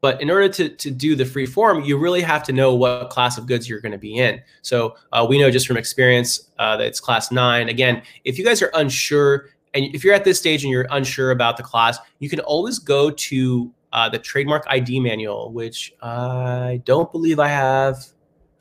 But 0.00 0.20
in 0.22 0.30
order 0.30 0.48
to, 0.48 0.68
to 0.68 0.90
do 0.90 1.14
the 1.14 1.26
free 1.26 1.46
form, 1.46 1.84
you 1.84 1.98
really 1.98 2.22
have 2.22 2.42
to 2.44 2.52
know 2.52 2.74
what 2.74 3.10
class 3.10 3.36
of 3.36 3.46
goods 3.46 3.68
you're 3.68 3.80
going 3.80 3.92
to 3.92 3.98
be 3.98 4.16
in. 4.16 4.40
So 4.62 4.96
uh, 5.12 5.26
we 5.28 5.38
know 5.38 5.50
just 5.50 5.66
from 5.66 5.76
experience 5.76 6.50
uh, 6.58 6.76
that 6.78 6.86
it's 6.86 7.00
class 7.00 7.30
nine. 7.30 7.68
Again, 7.68 8.02
if 8.24 8.38
you 8.38 8.44
guys 8.44 8.62
are 8.62 8.70
unsure, 8.74 9.50
and 9.74 9.84
if 9.94 10.02
you're 10.02 10.14
at 10.14 10.24
this 10.24 10.38
stage 10.38 10.64
and 10.64 10.72
you're 10.72 10.86
unsure 10.90 11.32
about 11.32 11.56
the 11.56 11.62
class, 11.62 11.98
you 12.18 12.30
can 12.30 12.40
always 12.40 12.78
go 12.78 13.10
to 13.10 13.72
uh, 13.92 14.08
the 14.08 14.18
trademark 14.18 14.64
ID 14.68 15.00
manual, 15.00 15.52
which 15.52 15.92
I 16.02 16.80
don't 16.84 17.10
believe 17.12 17.38
I 17.38 17.48
have 17.48 18.06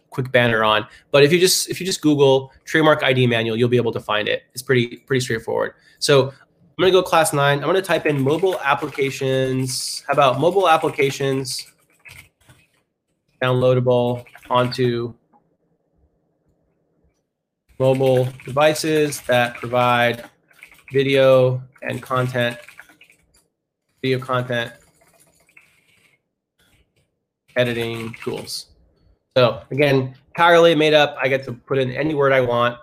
quick 0.09 0.31
banner 0.31 0.63
on. 0.63 0.87
But 1.11 1.23
if 1.23 1.31
you 1.31 1.39
just 1.39 1.69
if 1.69 1.79
you 1.79 1.85
just 1.85 2.01
Google 2.01 2.51
trademark 2.65 3.03
ID 3.03 3.27
manual, 3.27 3.55
you'll 3.55 3.69
be 3.69 3.77
able 3.77 3.91
to 3.93 3.99
find 3.99 4.27
it. 4.27 4.43
It's 4.53 4.61
pretty 4.61 4.97
pretty 4.97 5.21
straightforward. 5.21 5.73
So 5.99 6.33
I'm 6.79 6.83
gonna 6.83 6.93
go 6.93 7.03
class 7.03 7.33
nine. 7.33 7.59
I'm 7.59 7.65
gonna 7.65 7.81
type 7.81 8.05
in 8.05 8.21
mobile 8.21 8.57
applications. 8.61 10.01
How 10.07 10.13
about 10.13 10.39
mobile 10.39 10.69
applications 10.69 11.69
downloadable 13.43 14.23
onto 14.49 15.13
mobile 17.79 18.29
devices 18.45 19.19
that 19.23 19.55
provide 19.55 20.29
video 20.93 21.61
and 21.81 22.01
content, 22.01 22.57
video 24.01 24.17
content 24.17 24.71
editing 27.57 28.15
tools. 28.23 28.67
So 29.35 29.63
again, 29.69 30.15
entirely 30.29 30.75
made 30.75 30.93
up. 30.93 31.17
I 31.21 31.27
get 31.27 31.43
to 31.43 31.51
put 31.51 31.77
in 31.77 31.91
any 31.91 32.15
word 32.15 32.31
I 32.31 32.39
want. 32.39 32.77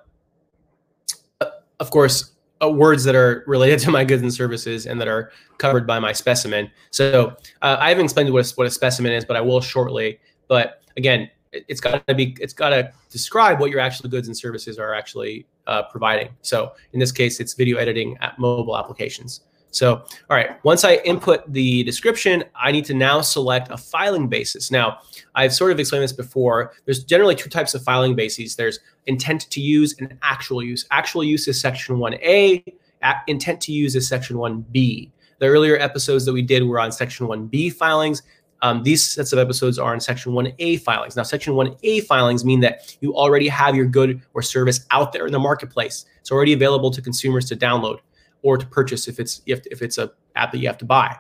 Uh, 1.40 1.46
of 1.80 1.90
course, 1.90 2.35
uh, 2.62 2.70
words 2.70 3.04
that 3.04 3.14
are 3.14 3.44
related 3.46 3.78
to 3.80 3.90
my 3.90 4.04
goods 4.04 4.22
and 4.22 4.32
services 4.32 4.86
and 4.86 5.00
that 5.00 5.08
are 5.08 5.30
covered 5.58 5.86
by 5.86 5.98
my 5.98 6.12
specimen. 6.12 6.70
So 6.90 7.36
uh, 7.62 7.76
I 7.78 7.88
haven't 7.88 8.04
explained 8.04 8.32
what 8.32 8.50
a, 8.50 8.54
what 8.54 8.66
a 8.66 8.70
specimen 8.70 9.12
is, 9.12 9.24
but 9.24 9.36
I 9.36 9.40
will 9.40 9.60
shortly. 9.60 10.18
But 10.48 10.82
again, 10.96 11.30
it, 11.52 11.64
has 11.68 11.80
got 11.80 12.06
to 12.06 12.14
be 12.14 12.36
it's 12.40 12.52
got 12.52 12.70
to 12.70 12.92
describe 13.10 13.60
what 13.60 13.70
your 13.70 13.80
actual 13.80 14.08
goods 14.08 14.28
and 14.28 14.36
services 14.36 14.78
are 14.78 14.94
actually 14.94 15.46
uh, 15.66 15.82
providing. 15.84 16.30
So 16.42 16.72
in 16.92 17.00
this 17.00 17.12
case, 17.12 17.40
it's 17.40 17.54
video 17.54 17.78
editing 17.78 18.16
at 18.20 18.38
mobile 18.38 18.76
applications. 18.76 19.42
So, 19.70 19.96
all 19.96 20.36
right, 20.36 20.62
once 20.64 20.84
I 20.84 20.96
input 21.04 21.52
the 21.52 21.82
description, 21.84 22.44
I 22.54 22.72
need 22.72 22.86
to 22.86 22.94
now 22.94 23.20
select 23.20 23.70
a 23.70 23.76
filing 23.76 24.26
basis. 24.26 24.70
Now, 24.70 25.00
I've 25.34 25.52
sort 25.52 25.70
of 25.70 25.78
explained 25.78 26.04
this 26.04 26.12
before. 26.14 26.72
There's 26.86 27.04
generally 27.04 27.34
two 27.34 27.50
types 27.50 27.74
of 27.74 27.82
filing 27.82 28.14
bases. 28.14 28.56
There's 28.56 28.80
intent 29.06 29.50
to 29.50 29.60
use 29.60 29.94
and 29.98 30.16
actual 30.22 30.62
use. 30.62 30.86
Actual 30.90 31.24
use 31.24 31.46
is 31.46 31.60
section 31.60 31.96
1A, 31.96 32.64
intent 33.26 33.60
to 33.62 33.72
use 33.72 33.94
is 33.96 34.08
section 34.08 34.36
1B. 34.36 35.10
The 35.38 35.46
earlier 35.46 35.76
episodes 35.78 36.24
that 36.24 36.32
we 36.32 36.42
did 36.42 36.62
were 36.64 36.80
on 36.80 36.90
section 36.90 37.26
1B 37.26 37.74
filings. 37.74 38.22
Um, 38.62 38.82
these 38.82 39.06
sets 39.06 39.34
of 39.34 39.38
episodes 39.38 39.78
are 39.78 39.92
in 39.92 40.00
section 40.00 40.32
1A 40.32 40.80
filings. 40.80 41.16
Now, 41.16 41.22
section 41.22 41.52
1A 41.52 42.04
filings 42.04 42.44
mean 42.44 42.60
that 42.60 42.96
you 43.00 43.14
already 43.14 43.48
have 43.48 43.76
your 43.76 43.84
good 43.84 44.22
or 44.32 44.40
service 44.40 44.86
out 44.90 45.12
there 45.12 45.26
in 45.26 45.32
the 45.32 45.38
marketplace. 45.38 46.06
It's 46.20 46.32
already 46.32 46.54
available 46.54 46.90
to 46.92 47.02
consumers 47.02 47.44
to 47.50 47.56
download 47.56 47.98
or 48.42 48.56
to 48.56 48.66
purchase 48.66 49.08
if 49.08 49.18
it's 49.18 49.42
if, 49.46 49.66
if 49.70 49.82
it's 49.82 49.98
a 49.98 50.12
app 50.34 50.52
that 50.52 50.58
you 50.58 50.66
have 50.66 50.78
to 50.78 50.84
buy. 50.84 51.16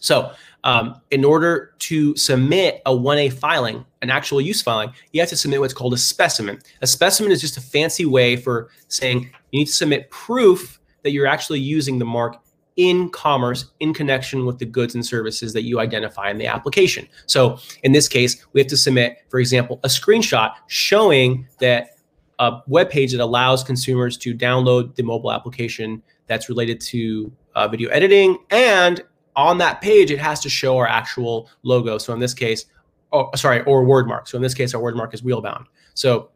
So 0.00 0.32
um, 0.64 1.00
in 1.10 1.24
order 1.24 1.74
to 1.80 2.16
submit 2.16 2.82
a 2.86 2.90
1A 2.90 3.32
filing, 3.32 3.84
an 4.02 4.10
actual 4.10 4.40
use 4.40 4.62
filing, 4.62 4.92
you 5.12 5.20
have 5.20 5.28
to 5.30 5.36
submit 5.36 5.60
what's 5.60 5.74
called 5.74 5.94
a 5.94 5.98
specimen. 5.98 6.58
A 6.82 6.86
specimen 6.86 7.32
is 7.32 7.40
just 7.40 7.56
a 7.56 7.60
fancy 7.60 8.06
way 8.06 8.36
for 8.36 8.70
saying 8.88 9.30
you 9.50 9.60
need 9.60 9.66
to 9.66 9.72
submit 9.72 10.10
proof 10.10 10.80
that 11.02 11.12
you're 11.12 11.26
actually 11.26 11.60
using 11.60 11.98
the 11.98 12.04
mark 12.04 12.36
in 12.76 13.10
commerce 13.10 13.66
in 13.80 13.92
connection 13.92 14.46
with 14.46 14.58
the 14.58 14.64
goods 14.64 14.94
and 14.94 15.04
services 15.04 15.52
that 15.52 15.62
you 15.62 15.80
identify 15.80 16.30
in 16.30 16.38
the 16.38 16.46
application. 16.46 17.06
So 17.26 17.58
in 17.82 17.92
this 17.92 18.08
case, 18.08 18.44
we 18.52 18.60
have 18.60 18.68
to 18.68 18.76
submit, 18.76 19.18
for 19.28 19.38
example, 19.38 19.80
a 19.84 19.88
screenshot 19.88 20.54
showing 20.66 21.46
that 21.60 21.90
a 22.40 22.62
web 22.66 22.90
page 22.90 23.12
that 23.12 23.20
allows 23.20 23.62
consumers 23.62 24.16
to 24.16 24.34
download 24.34 24.94
the 24.96 25.02
mobile 25.02 25.30
application 25.30 26.02
that's 26.26 26.48
related 26.48 26.80
to 26.80 27.30
uh, 27.54 27.68
video 27.68 27.90
editing. 27.90 28.38
And 28.50 29.02
on 29.36 29.58
that 29.58 29.80
page, 29.82 30.10
it 30.10 30.18
has 30.18 30.40
to 30.40 30.48
show 30.48 30.78
our 30.78 30.88
actual 30.88 31.50
logo. 31.62 31.98
So 31.98 32.14
in 32.14 32.18
this 32.18 32.34
case, 32.34 32.64
oh, 33.12 33.30
sorry, 33.36 33.60
or 33.64 33.84
word 33.84 34.08
mark. 34.08 34.26
So 34.26 34.36
in 34.36 34.42
this 34.42 34.54
case, 34.54 34.74
our 34.74 34.80
word 34.80 34.96
mark 34.96 35.12
is 35.12 35.20
wheelbound. 35.20 35.66
So 35.92 36.30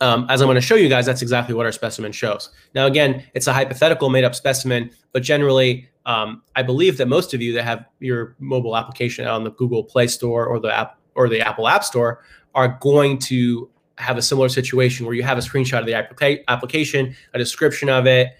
um, 0.00 0.26
as 0.30 0.40
I'm 0.40 0.46
going 0.46 0.54
to 0.54 0.60
show 0.60 0.76
you 0.76 0.88
guys, 0.88 1.06
that's 1.06 1.22
exactly 1.22 1.56
what 1.56 1.66
our 1.66 1.72
specimen 1.72 2.12
shows. 2.12 2.50
Now, 2.74 2.86
again, 2.86 3.24
it's 3.34 3.48
a 3.48 3.52
hypothetical 3.52 4.10
made 4.10 4.24
up 4.24 4.36
specimen, 4.36 4.90
but 5.12 5.24
generally, 5.24 5.88
um, 6.06 6.42
I 6.54 6.62
believe 6.62 6.96
that 6.98 7.06
most 7.06 7.34
of 7.34 7.42
you 7.42 7.52
that 7.54 7.64
have 7.64 7.84
your 7.98 8.36
mobile 8.38 8.76
application 8.76 9.26
on 9.26 9.42
the 9.42 9.50
Google 9.50 9.82
Play 9.82 10.06
Store 10.06 10.46
or 10.46 10.60
the 10.60 10.72
app 10.72 10.98
or 11.16 11.28
the 11.28 11.40
Apple 11.40 11.66
App 11.66 11.82
Store 11.84 12.22
are 12.54 12.78
going 12.80 13.18
to 13.18 13.68
have 14.00 14.16
a 14.16 14.22
similar 14.22 14.48
situation 14.48 15.06
where 15.06 15.14
you 15.14 15.22
have 15.22 15.38
a 15.38 15.40
screenshot 15.40 15.80
of 15.80 15.86
the 15.86 15.92
applica- 15.92 16.42
application, 16.48 17.14
a 17.34 17.38
description 17.38 17.88
of 17.88 18.06
it, 18.06 18.36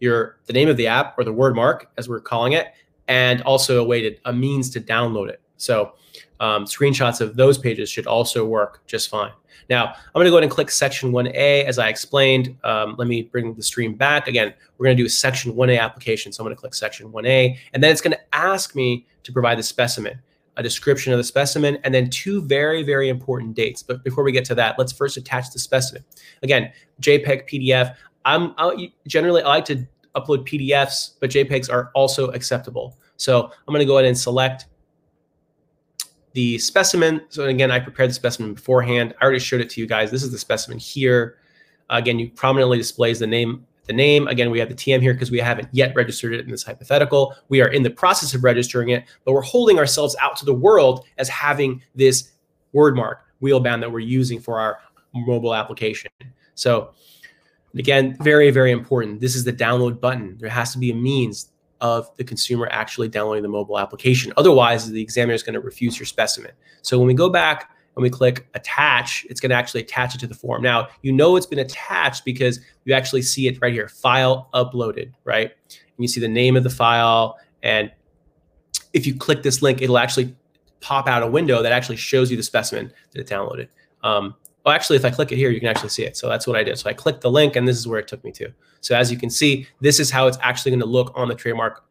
your 0.00 0.38
the 0.46 0.52
name 0.52 0.68
of 0.68 0.76
the 0.76 0.86
app 0.86 1.18
or 1.18 1.24
the 1.24 1.32
word 1.32 1.54
mark 1.54 1.90
as 1.96 2.08
we're 2.08 2.20
calling 2.20 2.52
it, 2.52 2.68
and 3.08 3.42
also 3.42 3.82
a 3.82 3.84
way 3.84 4.02
to 4.02 4.16
a 4.24 4.32
means 4.32 4.70
to 4.70 4.80
download 4.80 5.28
it. 5.28 5.40
So 5.56 5.94
um, 6.40 6.64
screenshots 6.64 7.20
of 7.20 7.36
those 7.36 7.56
pages 7.56 7.88
should 7.88 8.06
also 8.06 8.44
work 8.44 8.86
just 8.86 9.08
fine. 9.08 9.32
Now 9.70 9.86
I'm 9.86 10.12
going 10.14 10.26
to 10.26 10.30
go 10.30 10.36
ahead 10.36 10.44
and 10.44 10.52
click 10.52 10.70
section 10.70 11.12
1A 11.12 11.64
as 11.64 11.78
I 11.78 11.88
explained. 11.88 12.56
Um, 12.62 12.94
let 12.98 13.08
me 13.08 13.22
bring 13.22 13.54
the 13.54 13.62
stream 13.62 13.94
back 13.94 14.28
again. 14.28 14.52
We're 14.76 14.84
going 14.84 14.96
to 14.96 15.02
do 15.02 15.06
a 15.06 15.10
section 15.10 15.52
1A 15.52 15.80
application. 15.80 16.32
So 16.32 16.42
I'm 16.42 16.46
going 16.46 16.56
to 16.56 16.60
click 16.60 16.74
section 16.74 17.10
1A, 17.10 17.56
and 17.72 17.82
then 17.82 17.90
it's 17.90 18.00
going 18.00 18.12
to 18.12 18.34
ask 18.34 18.74
me 18.74 19.06
to 19.22 19.32
provide 19.32 19.58
the 19.58 19.62
specimen 19.62 20.20
a 20.56 20.62
description 20.62 21.12
of 21.12 21.18
the 21.18 21.24
specimen, 21.24 21.78
and 21.84 21.94
then 21.94 22.08
two 22.10 22.42
very, 22.42 22.82
very 22.82 23.08
important 23.08 23.54
dates. 23.54 23.82
But 23.82 24.02
before 24.02 24.24
we 24.24 24.32
get 24.32 24.44
to 24.46 24.54
that, 24.54 24.78
let's 24.78 24.92
first 24.92 25.16
attach 25.16 25.50
the 25.50 25.58
specimen. 25.58 26.04
Again, 26.42 26.72
JPEG, 27.02 27.48
PDF. 27.48 27.94
I'm 28.24 28.54
I'll, 28.56 28.76
generally 29.06 29.42
I 29.42 29.48
like 29.48 29.64
to 29.66 29.86
upload 30.16 30.48
PDFs, 30.48 31.14
but 31.20 31.30
JPEGs 31.30 31.70
are 31.70 31.90
also 31.94 32.28
acceptable. 32.28 32.98
So 33.16 33.44
I'm 33.44 33.72
going 33.72 33.80
to 33.80 33.84
go 33.84 33.98
ahead 33.98 34.06
and 34.06 34.18
select 34.18 34.66
the 36.32 36.58
specimen. 36.58 37.22
So 37.28 37.44
again, 37.44 37.70
I 37.70 37.78
prepared 37.78 38.10
the 38.10 38.14
specimen 38.14 38.54
beforehand. 38.54 39.14
I 39.20 39.24
already 39.24 39.38
showed 39.38 39.60
it 39.60 39.70
to 39.70 39.80
you 39.80 39.86
guys. 39.86 40.10
This 40.10 40.22
is 40.22 40.32
the 40.32 40.38
specimen 40.38 40.78
here. 40.78 41.38
Again, 41.88 42.18
you 42.18 42.30
prominently 42.30 42.78
displays 42.78 43.18
the 43.18 43.26
name 43.26 43.66
the 43.86 43.92
name. 43.92 44.26
Again, 44.28 44.50
we 44.50 44.58
have 44.58 44.68
the 44.68 44.74
TM 44.74 45.00
here 45.00 45.12
because 45.12 45.30
we 45.30 45.38
haven't 45.38 45.68
yet 45.72 45.94
registered 45.94 46.34
it 46.34 46.40
in 46.40 46.50
this 46.50 46.62
hypothetical. 46.62 47.34
We 47.48 47.60
are 47.62 47.68
in 47.68 47.82
the 47.82 47.90
process 47.90 48.34
of 48.34 48.44
registering 48.44 48.90
it, 48.90 49.04
but 49.24 49.32
we're 49.32 49.42
holding 49.42 49.78
ourselves 49.78 50.16
out 50.20 50.36
to 50.38 50.44
the 50.44 50.54
world 50.54 51.04
as 51.18 51.28
having 51.28 51.82
this 51.94 52.32
word 52.72 52.96
mark 52.96 53.22
wheelbound 53.42 53.80
that 53.80 53.90
we're 53.90 54.00
using 54.00 54.40
for 54.40 54.58
our 54.58 54.78
mobile 55.14 55.54
application. 55.54 56.10
So 56.54 56.92
again, 57.74 58.16
very, 58.20 58.50
very 58.50 58.70
important. 58.70 59.20
This 59.20 59.34
is 59.34 59.44
the 59.44 59.52
download 59.52 60.00
button. 60.00 60.36
There 60.38 60.48
has 60.48 60.72
to 60.72 60.78
be 60.78 60.90
a 60.90 60.94
means 60.94 61.52
of 61.80 62.14
the 62.16 62.24
consumer 62.24 62.68
actually 62.70 63.08
downloading 63.08 63.42
the 63.42 63.48
mobile 63.48 63.78
application. 63.78 64.32
Otherwise, 64.36 64.90
the 64.90 65.00
examiner 65.00 65.34
is 65.34 65.42
going 65.42 65.54
to 65.54 65.60
refuse 65.60 65.98
your 65.98 66.06
specimen. 66.06 66.52
So 66.82 66.98
when 66.98 67.06
we 67.06 67.14
go 67.14 67.28
back 67.28 67.70
and 67.96 68.02
we 68.02 68.10
click 68.10 68.46
attach, 68.54 69.26
it's 69.30 69.40
going 69.40 69.50
to 69.50 69.56
actually 69.56 69.80
attach 69.80 70.14
it 70.14 70.18
to 70.18 70.26
the 70.26 70.34
form. 70.34 70.62
Now, 70.62 70.88
you 71.02 71.12
know 71.12 71.36
it's 71.36 71.46
been 71.46 71.58
attached 71.58 72.24
because 72.24 72.60
you 72.84 72.94
actually 72.94 73.22
see 73.22 73.48
it 73.48 73.58
right 73.62 73.72
here, 73.72 73.88
file 73.88 74.48
uploaded, 74.52 75.12
right? 75.24 75.50
And 75.50 75.80
you 75.98 76.06
see 76.06 76.20
the 76.20 76.28
name 76.28 76.56
of 76.56 76.62
the 76.62 76.70
file. 76.70 77.38
And 77.62 77.90
if 78.92 79.06
you 79.06 79.16
click 79.16 79.42
this 79.42 79.62
link, 79.62 79.80
it'll 79.80 79.98
actually 79.98 80.36
pop 80.80 81.08
out 81.08 81.22
a 81.22 81.26
window 81.26 81.62
that 81.62 81.72
actually 81.72 81.96
shows 81.96 82.30
you 82.30 82.36
the 82.36 82.42
specimen 82.42 82.92
that 83.12 83.20
it 83.20 83.26
downloaded. 83.26 83.68
Um, 84.02 84.36
well, 84.64 84.74
actually, 84.74 84.96
if 84.96 85.04
I 85.04 85.10
click 85.10 85.32
it 85.32 85.36
here, 85.36 85.50
you 85.50 85.60
can 85.60 85.68
actually 85.68 85.88
see 85.88 86.04
it. 86.04 86.16
So 86.16 86.28
that's 86.28 86.46
what 86.46 86.56
I 86.56 86.64
did. 86.64 86.76
So 86.76 86.90
I 86.90 86.92
clicked 86.92 87.22
the 87.22 87.30
link 87.30 87.56
and 87.56 87.66
this 87.66 87.78
is 87.78 87.88
where 87.88 87.98
it 87.98 88.08
took 88.08 88.22
me 88.24 88.32
to. 88.32 88.52
So 88.82 88.94
as 88.94 89.10
you 89.10 89.16
can 89.16 89.30
see, 89.30 89.66
this 89.80 89.98
is 89.98 90.10
how 90.10 90.26
it's 90.26 90.38
actually 90.42 90.72
going 90.72 90.80
to 90.80 90.86
look 90.86 91.12
on 91.14 91.28
the 91.28 91.34
trademark 91.34 91.84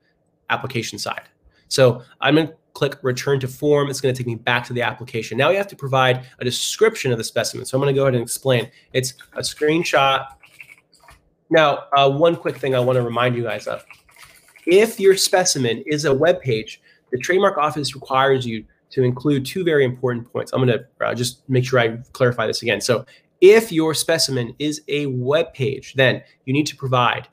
application 0.52 1.00
side. 1.00 1.24
So 1.68 2.04
I'm 2.22 2.36
going 2.36 2.48
to 2.48 2.54
click 2.76 2.98
return 3.02 3.40
to 3.40 3.48
form. 3.48 3.90
It's 3.90 4.00
going 4.00 4.14
to 4.14 4.18
take 4.18 4.28
me 4.28 4.36
back 4.36 4.64
to 4.68 4.74
the 4.74 4.84
application. 4.84 5.38
Now 5.40 5.50
we 5.50 5.56
have 5.56 5.68
to 5.70 5.76
provide 5.76 6.26
a 6.38 6.44
description 6.44 7.12
of 7.12 7.18
the 7.18 7.24
specimen. 7.24 7.66
So 7.66 7.76
I'm 7.76 7.82
going 7.82 7.92
to 7.92 7.98
go 7.98 8.04
ahead 8.04 8.14
and 8.14 8.22
explain. 8.22 8.70
It's 8.94 9.16
a 9.34 9.40
screenshot 9.40 10.28
now, 11.50 11.84
uh, 11.96 12.10
one 12.10 12.36
quick 12.36 12.58
thing 12.58 12.76
I 12.76 12.80
want 12.80 12.98
to 12.98 13.04
remind 13.04 13.36
you 13.36 13.44
guys 13.44 13.68
of. 13.68 13.86
If 14.66 15.00
your 15.00 15.16
specimen 15.16 15.84
is 15.86 16.06
a 16.06 16.14
web 16.14 16.42
page, 16.42 16.82
the 17.12 17.18
trademark 17.20 17.58
office 17.58 17.94
requires 17.94 18.46
you 18.46 18.66
to 18.92 19.04
include 19.04 19.46
two 19.46 19.64
very 19.64 19.86
important 19.86 20.32
points. 20.32 20.54
I'm 20.54 20.66
going 20.66 20.80
to 20.80 21.06
uh, 21.06 21.14
just 21.14 21.48
make 21.50 21.66
sure 21.66 21.80
I 21.80 21.98
clarify 22.14 22.48
this 22.48 22.62
again. 22.62 22.82
So 22.82 23.06
if 23.42 23.72
your 23.72 23.94
specimen 23.94 24.56
is 24.58 24.82
a 24.88 25.06
web 25.08 25.54
page, 25.54 25.94
then 25.96 26.24
you 26.46 26.54
need 26.54 26.66
to 26.68 26.76
provide 26.76 27.28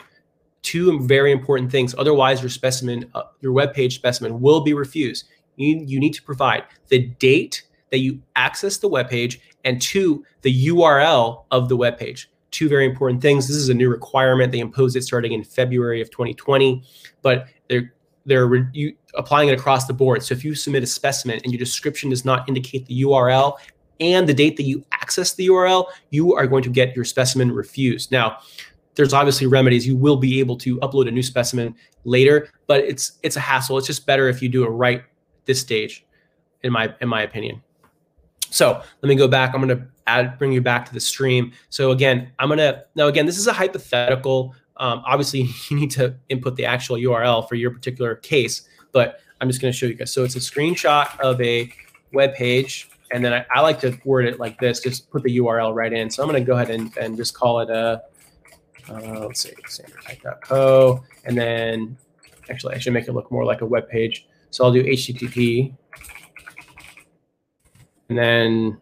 two 0.63 1.01
very 1.01 1.33
important 1.33 1.71
things. 1.71 1.95
Otherwise, 1.99 2.41
your 2.41 2.51
specimen, 2.51 3.11
uh, 3.15 3.25
your 3.41 3.53
web 3.53 3.75
page 3.75 3.95
specimen 3.95 4.41
will 4.41 4.61
be 4.61 4.75
refused. 4.75 5.27
You, 5.57 5.83
you 5.87 6.01
need 6.01 6.15
to 6.15 6.23
provide 6.23 6.65
the 6.89 7.07
date 7.19 7.63
that 7.91 7.99
you 7.99 8.21
access 8.37 8.79
the 8.79 8.89
web 8.89 9.09
page 9.11 9.41
and 9.65 9.81
two, 9.81 10.25
the 10.43 10.69
URL 10.69 11.45
of 11.51 11.69
the 11.69 11.77
web 11.77 11.99
page. 11.99 12.31
Two 12.51 12.69
very 12.69 12.87
important 12.87 13.21
things. 13.23 13.49
This 13.49 13.57
is 13.57 13.69
a 13.69 13.75
new 13.75 13.89
requirement. 13.89 14.53
They 14.53 14.61
imposed 14.61 14.97
it 14.97 15.03
starting 15.03 15.33
in 15.33 15.45
February 15.45 16.01
of 16.01 16.11
2020, 16.11 16.83
but 17.23 17.49
they're 17.69 17.93
they're 18.25 18.47
re- 18.47 18.67
you, 18.73 18.95
applying 19.15 19.49
it 19.49 19.59
across 19.59 19.87
the 19.87 19.93
board. 19.93 20.23
So 20.23 20.33
if 20.33 20.45
you 20.45 20.55
submit 20.55 20.85
a 20.85 20.87
specimen 20.87 21.41
and 21.43 21.53
your 21.53 21.59
description 21.59 22.11
does 22.11 22.25
not 22.25 22.49
indicate 22.49 22.87
the 22.87 23.03
URL 23.03 23.57
and 24.01 24.29
the 24.29 24.35
date 24.35 24.57
that 24.57 24.65
you 24.65 24.85
access 24.93 25.35
the 25.35 25.49
URL, 25.49 25.87
you 26.11 26.35
are 26.35 26.47
going 26.47 26.63
to 26.63 26.71
get 26.71 26.95
your 26.95 27.05
specimen 27.05 27.51
refused. 27.51 28.13
Now, 28.13 28.39
there's 28.95 29.13
obviously 29.13 29.47
remedies. 29.47 29.87
You 29.87 29.97
will 29.97 30.17
be 30.17 30.41
able 30.41 30.57
to 30.59 30.79
upload 30.79 31.09
a 31.09 31.11
new 31.11 31.23
specimen 31.23 31.75
later, 32.05 32.51
but 32.67 32.81
it's 32.81 33.19
it's 33.23 33.37
a 33.37 33.41
hassle. 33.41 33.79
It's 33.79 33.87
just 33.87 34.07
better 34.07 34.29
if 34.29 34.43
you 34.43 34.49
do 34.49 34.65
it 34.65 34.69
right 34.69 35.03
this 35.45 35.61
stage, 35.61 36.05
in 36.63 36.73
my 36.73 36.95
in 37.01 37.09
my 37.09 37.23
opinion. 37.23 37.63
So 38.51 38.83
let 39.01 39.09
me 39.09 39.15
go 39.15 39.29
back. 39.29 39.55
I'm 39.55 39.63
going 39.63 39.77
to 39.77 39.87
add 40.07 40.39
bring 40.39 40.53
you 40.53 40.61
back 40.61 40.85
to 40.87 40.93
the 40.93 41.01
stream. 41.01 41.53
So 41.71 41.91
again, 41.91 42.31
I'm 42.39 42.49
going 42.49 42.59
to 42.59 42.85
now 42.95 43.07
again 43.07 43.27
this 43.27 43.39
is 43.39 43.47
a 43.47 43.53
hypothetical. 43.53 44.55
Um, 44.77 45.03
obviously, 45.07 45.49
you 45.71 45.77
need 45.77 45.91
to 45.93 46.15
input 46.29 46.57
the 46.57 46.67
actual 46.67 46.97
URL 46.97 47.49
for 47.49 47.55
your 47.55 47.71
particular 47.71 48.17
case, 48.17 48.69
but 48.93 49.21
I'm 49.41 49.49
just 49.49 49.61
going 49.61 49.73
to 49.73 49.77
show 49.79 49.87
you 49.87 49.95
guys. 49.95 50.13
So 50.13 50.25
it's 50.25 50.37
a 50.37 50.41
screenshot 50.41 51.19
of 51.21 51.41
a 51.41 51.73
web 52.13 52.35
page, 52.35 52.91
and 53.11 53.25
then 53.25 53.33
I, 53.33 53.47
I 53.55 53.61
like 53.61 53.81
to 53.81 53.99
word 54.05 54.27
it 54.27 54.39
like 54.39 54.59
this. 54.61 54.81
Just 54.81 55.11
put 55.11 55.23
the 55.23 55.39
URL 55.39 55.75
right 55.75 55.93
in. 55.93 56.11
So 56.11 56.23
I'm 56.23 56.29
going 56.29 56.43
to 56.43 56.47
go 56.47 56.55
ahead 56.55 56.71
and, 56.71 56.97
and 56.97 57.17
just 57.17 57.35
call 57.35 57.61
it 57.61 57.71
a 57.71 58.03
uh, 58.89 59.27
let's 59.27 59.41
see, 59.41 59.53
standardtype.co, 59.69 61.03
and 61.25 61.37
then 61.37 61.97
actually 62.51 62.75
I 62.75 62.79
should 62.79 62.93
make 62.93 63.09
it 63.09 63.13
look 63.13 63.31
more 63.31 63.45
like 63.45 63.61
a 63.61 63.67
web 63.67 63.89
page. 63.89 64.27
So 64.51 64.65
I'll 64.65 64.73
do 64.73 64.83
HTTP, 64.83 65.75
and 68.09 68.19
then 68.19 68.79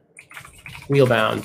wheelbound. 0.88 1.44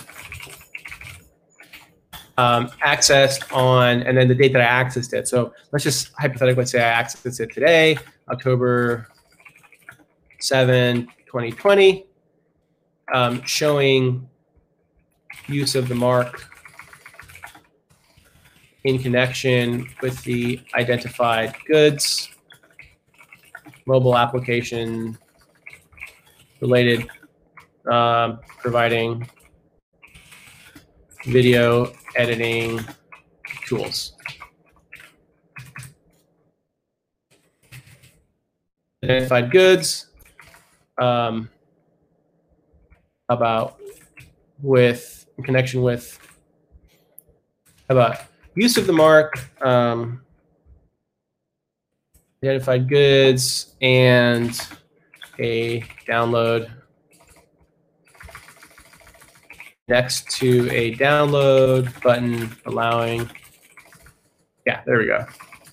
Um, 2.37 2.67
accessed 2.83 3.53
on, 3.55 4.01
and 4.01 4.17
then 4.17 4.27
the 4.27 4.35
date 4.35 4.51
that 4.53 4.61
I 4.61 4.83
accessed 4.83 5.13
it. 5.13 5.27
So 5.27 5.53
let's 5.71 5.83
just 5.83 6.11
hypothetically 6.17 6.65
say 6.65 6.79
I 6.79 7.01
accessed 7.01 7.39
it 7.39 7.53
today, 7.53 7.97
October 8.29 9.07
7, 10.39 11.07
2020, 11.27 12.05
um, 13.13 13.41
showing 13.43 14.27
use 15.47 15.75
of 15.75 15.87
the 15.87 15.95
mark 15.95 16.54
in 18.85 18.99
connection 18.99 19.87
with 20.01 20.23
the 20.23 20.61
identified 20.75 21.55
goods, 21.67 22.29
mobile 23.87 24.15
application 24.15 25.17
related, 26.61 27.07
um, 27.91 28.39
providing 28.59 29.27
video 31.25 31.91
editing 32.15 32.79
tools. 33.65 34.13
Identified 39.03 39.51
goods. 39.51 40.07
Um, 40.97 41.49
about 43.27 43.77
with 44.61 45.25
in 45.37 45.43
connection 45.43 45.81
with 45.81 46.19
about 47.89 48.19
use 48.55 48.77
of 48.77 48.87
the 48.87 48.93
mark, 48.93 49.39
um, 49.61 50.21
identified 52.43 52.87
goods, 52.87 53.75
and 53.81 54.59
a 55.39 55.81
download 56.07 56.71
next 59.87 60.29
to 60.31 60.69
a 60.71 60.95
download 60.95 62.01
button 62.01 62.55
allowing, 62.65 63.29
yeah, 64.65 64.81
there 64.85 64.97
we 64.97 65.05
go, 65.05 65.25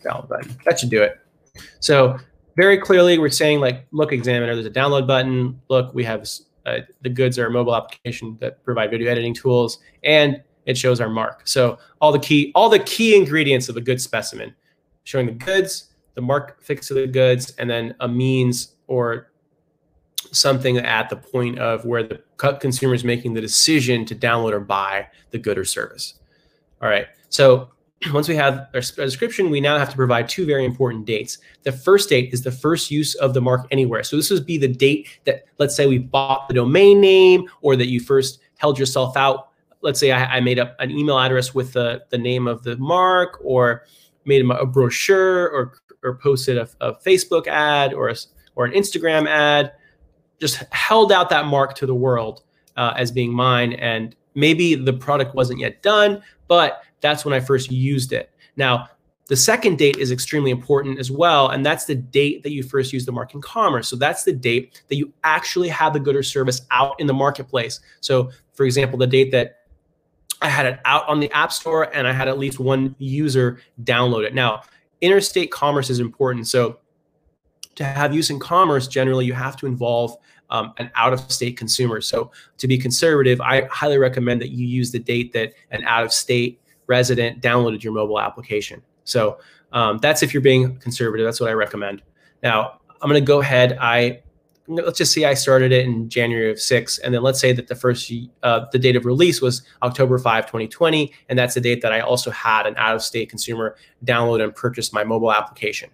download 0.05 0.29
button. 0.29 0.57
That 0.65 0.81
should 0.81 0.91
do 0.91 1.03
it. 1.03 1.19
So 1.81 2.19
very 2.57 2.79
clearly 2.79 3.19
we're 3.19 3.31
saying 3.31 3.61
like, 3.61 3.87
look, 3.93 4.13
examiner, 4.13 4.55
there's 4.55 4.67
a 4.67 4.71
download 4.71 5.07
button. 5.07 5.61
Look, 5.69 5.95
we 5.95 6.05
have 6.05 6.29
uh, 6.67 6.79
the 7.01 7.09
goods 7.09 7.39
are 7.39 7.47
a 7.47 7.51
mobile 7.51 7.75
application 7.75 8.37
that 8.41 8.63
provide 8.65 8.91
video 8.91 9.11
editing 9.11 9.35
tools, 9.35 9.79
and 10.05 10.43
it 10.67 10.77
shows 10.77 11.01
our 11.01 11.09
mark. 11.09 11.43
So 11.45 11.79
all 12.01 12.13
the 12.13 12.19
key 12.19 12.53
all 12.55 12.69
the 12.69 12.79
key 12.79 13.17
ingredients 13.17 13.69
of 13.69 13.77
a 13.77 13.81
good 13.81 14.01
specimen, 14.01 14.55
showing 15.05 15.27
the 15.27 15.33
goods, 15.33 15.93
the 16.15 16.21
mark 16.21 16.63
fixed 16.63 16.89
to 16.89 16.95
the 16.95 17.07
goods, 17.07 17.55
and 17.59 17.69
then 17.69 17.95
a 18.01 18.09
means 18.09 18.75
or 18.87 19.33
something 20.31 20.79
at 20.79 21.09
the 21.11 21.17
point 21.17 21.59
of 21.59 21.85
where 21.85 22.03
the 22.03 22.23
consumer 22.61 22.95
is 22.95 23.05
making 23.05 23.35
the 23.35 23.41
decision 23.41 24.05
to 24.07 24.15
download 24.15 24.53
or 24.53 24.61
buy 24.61 25.07
the 25.31 25.39
good 25.39 25.59
or 25.59 25.65
service. 25.65 26.15
All 26.81 26.89
right. 26.89 27.07
So 27.29 27.71
once 28.13 28.29
we 28.29 28.35
have 28.37 28.69
our 28.75 28.81
description, 28.81 29.51
we 29.51 29.61
now 29.61 29.79
have 29.79 29.91
to 29.91 29.97
provide 29.97 30.29
two 30.29 30.47
very 30.47 30.65
important 30.65 31.05
dates. 31.05 31.39
The 31.63 31.73
first 31.73 32.09
date 32.09 32.33
is 32.33 32.43
the 32.43 32.53
first 32.53 32.91
use 32.91 33.15
of 33.17 33.35
the 33.35 33.41
mark 33.41 33.67
anywhere. 33.71 34.03
So 34.03 34.17
this 34.17 34.31
would 34.31 34.47
be 34.47 34.59
the 34.59 34.69
date 34.69 35.21
that, 35.25 35.45
let's 35.59 35.77
say, 35.77 35.87
we 35.87 35.99
bought 35.99 36.49
the 36.49 36.55
domain 36.55 37.01
name 37.01 37.49
or 37.61 37.77
that 37.77 37.89
you 37.89 38.01
first 38.01 38.41
held 38.57 38.79
yourself 38.79 39.17
out 39.17 39.51
let's 39.83 40.01
say 40.01 40.13
I, 40.13 40.37
I, 40.37 40.41
made 40.41 40.59
up 40.59 40.77
an 40.79 40.91
email 40.91 41.19
address 41.19 41.55
with 41.55 41.73
the, 41.73 42.03
the 42.11 42.19
name 42.19 42.47
of 42.47 42.63
the 42.63 42.77
mark 42.77 43.39
or 43.43 43.85
made 44.25 44.49
a 44.49 44.67
brochure 44.67 45.49
or, 45.49 45.75
or 46.03 46.17
posted 46.17 46.57
a, 46.57 46.69
a 46.81 46.95
Facebook 46.95 47.47
ad 47.47 47.93
or, 47.93 48.09
a, 48.09 48.17
or 48.55 48.65
an 48.65 48.73
Instagram 48.73 49.29
ad, 49.29 49.73
just 50.41 50.57
held 50.73 51.13
out 51.13 51.31
that 51.31 51.47
mark 51.47 51.75
to 51.75 51.87
the 51.87 51.95
world 51.95 52.43
uh, 52.77 52.95
as 52.97 53.11
being 53.11 53.33
mine. 53.33 53.75
And 53.75 54.15
maybe 54.35 54.75
the 54.75 54.93
product 54.93 55.35
wasn't 55.35 55.61
yet 55.61 55.83
done, 55.83 56.23
but 56.49 56.83
that's 57.01 57.25
when 57.25 57.35
I 57.35 57.41
first 57.41 57.71
used 57.71 58.13
it. 58.13 58.31
Now, 58.57 58.89
the 59.29 59.37
second 59.37 59.79
date 59.79 59.97
is 59.97 60.11
extremely 60.11 60.51
important 60.51 60.99
as 60.99 61.11
well, 61.11 61.49
and 61.49 61.65
that's 61.65 61.85
the 61.85 61.95
date 61.95 62.43
that 62.43 62.53
you 62.53 62.63
first 62.63 62.93
use 62.93 63.07
the 63.07 63.13
mark 63.13 63.35
in 63.35 63.41
commerce. 63.41 63.89
So 63.89 63.97
that's 63.97 64.25
the 64.25 64.33
date 64.33 64.83
that 64.89 64.97
you 64.97 65.13
actually 65.25 65.69
have 65.69 65.93
the 65.93 66.01
good 66.01 66.17
or 66.17 66.23
service 66.23 66.61
out 66.71 67.01
in 67.01 67.07
the 67.07 67.15
marketplace. 67.15 67.81
So, 68.01 68.31
for 68.53 68.67
example, 68.67 68.99
the 68.99 69.07
date 69.07 69.31
that 69.31 69.62
I 70.43 70.49
had 70.49 70.67
it 70.67 70.81
out 70.85 71.09
on 71.09 71.21
the 71.21 71.31
App 71.33 71.53
Store 71.53 71.95
and 71.95 72.07
I 72.07 72.13
had 72.13 72.29
at 72.29 72.39
least 72.39 72.59
one 72.59 72.95
user 72.99 73.61
download 73.85 74.25
it. 74.25 74.35
Now, 74.35 74.63
interstate 75.01 75.51
commerce 75.51 75.89
is 75.89 76.01
important. 76.01 76.49
So, 76.49 76.79
to 77.77 77.85
have 77.85 78.15
use 78.15 78.29
in 78.29 78.39
commerce, 78.39 78.87
generally 78.87 79.25
you 79.25 79.33
have 79.33 79.57
to 79.57 79.67
involve 79.67 80.17
um, 80.51 80.75
an 80.77 80.91
out 80.95 81.15
of 81.15 81.33
state 81.33 81.57
consumer. 81.57 82.01
So, 82.01 82.31
to 82.59 82.69
be 82.69 82.77
conservative, 82.77 83.41
I 83.41 83.67
highly 83.67 83.99
recommend 83.99 84.41
that 84.43 84.51
you 84.51 84.67
use 84.67 84.91
the 84.91 84.99
date 84.99 85.33
that 85.33 85.55
an 85.71 85.85
out 85.85 86.05
of 86.05 86.13
state 86.13 86.61
resident 86.87 87.41
downloaded 87.41 87.83
your 87.83 87.93
mobile 87.93 88.21
application. 88.21 88.83
So, 89.05 89.39
um, 89.73 89.99
that's 89.99 90.23
if 90.23 90.35
you're 90.35 90.43
being 90.43 90.77
conservative. 90.77 91.25
That's 91.25 91.41
what 91.41 91.49
I 91.51 91.55
recommend. 91.55 92.03
Now, 92.43 92.81
I'm 93.01 93.09
going 93.09 93.21
to 93.21 93.27
go 93.27 93.41
ahead. 93.41 93.79
I 93.81 94.23
let's 94.77 94.99
just 94.99 95.13
say 95.13 95.25
I 95.25 95.35
started 95.35 95.73
it 95.73 95.85
in 95.85 96.09
January 96.09 96.51
of 96.51 96.61
six, 96.61 96.99
and 96.99 97.15
then 97.15 97.23
let's 97.23 97.41
say 97.41 97.53
that 97.53 97.69
the 97.69 97.75
first 97.75 98.13
uh, 98.43 98.67
the 98.73 98.79
date 98.79 98.97
of 98.97 99.05
release 99.05 99.41
was 99.41 99.63
October 99.83 100.19
5, 100.19 100.47
2020, 100.47 101.13
and 101.29 101.39
that's 101.39 101.55
the 101.55 101.61
date 101.61 101.83
that 101.83 101.93
I 101.93 102.01
also 102.01 102.31
had 102.31 102.67
an 102.67 102.75
out 102.77 102.95
of 102.95 103.03
state 103.03 103.29
consumer 103.31 103.77
download 104.05 104.43
and 104.43 104.55
purchase 104.55 104.93
my 104.93 105.05
mobile 105.05 105.33
application. 105.33 105.91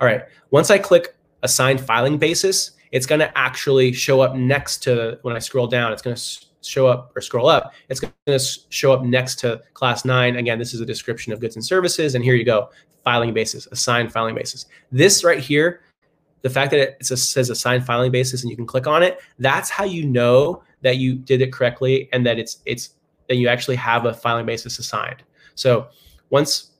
All 0.00 0.06
right, 0.06 0.22
once 0.50 0.70
I 0.70 0.78
click 0.78 1.16
assign 1.42 1.78
filing 1.78 2.18
basis, 2.18 2.72
it's 2.92 3.06
going 3.06 3.20
to 3.20 3.38
actually 3.38 3.92
show 3.92 4.20
up 4.20 4.34
next 4.34 4.82
to 4.84 5.18
when 5.22 5.36
I 5.36 5.38
scroll 5.38 5.66
down. 5.66 5.92
It's 5.92 6.02
going 6.02 6.16
to 6.16 6.46
show 6.62 6.86
up 6.86 7.12
or 7.14 7.20
scroll 7.20 7.48
up. 7.48 7.72
It's 7.88 8.00
going 8.00 8.12
to 8.26 8.38
show 8.68 8.92
up 8.92 9.02
next 9.02 9.38
to 9.40 9.62
class 9.74 10.04
nine. 10.04 10.36
Again, 10.36 10.58
this 10.58 10.74
is 10.74 10.80
a 10.80 10.86
description 10.86 11.32
of 11.32 11.40
goods 11.40 11.56
and 11.56 11.64
services, 11.64 12.14
and 12.14 12.24
here 12.24 12.34
you 12.34 12.44
go, 12.44 12.70
filing 13.04 13.34
basis, 13.34 13.66
assigned 13.70 14.12
filing 14.12 14.34
basis. 14.34 14.66
This 14.90 15.22
right 15.22 15.38
here 15.38 15.82
the 16.44 16.50
fact 16.50 16.70
that 16.72 16.78
it 16.78 17.06
says 17.06 17.48
assigned 17.48 17.86
filing 17.86 18.12
basis 18.12 18.42
and 18.42 18.50
you 18.50 18.56
can 18.56 18.66
click 18.66 18.86
on 18.86 19.02
it, 19.02 19.18
that's 19.38 19.70
how 19.70 19.82
you 19.82 20.04
know 20.04 20.62
that 20.82 20.98
you 20.98 21.14
did 21.14 21.40
it 21.40 21.50
correctly 21.50 22.06
and 22.12 22.26
that 22.26 22.38
it's 22.38 22.58
it's 22.66 22.90
that 23.28 23.36
you 23.36 23.48
actually 23.48 23.76
have 23.76 24.04
a 24.04 24.12
filing 24.12 24.44
basis 24.44 24.78
assigned. 24.78 25.22
So 25.54 25.88
once, 26.28 26.72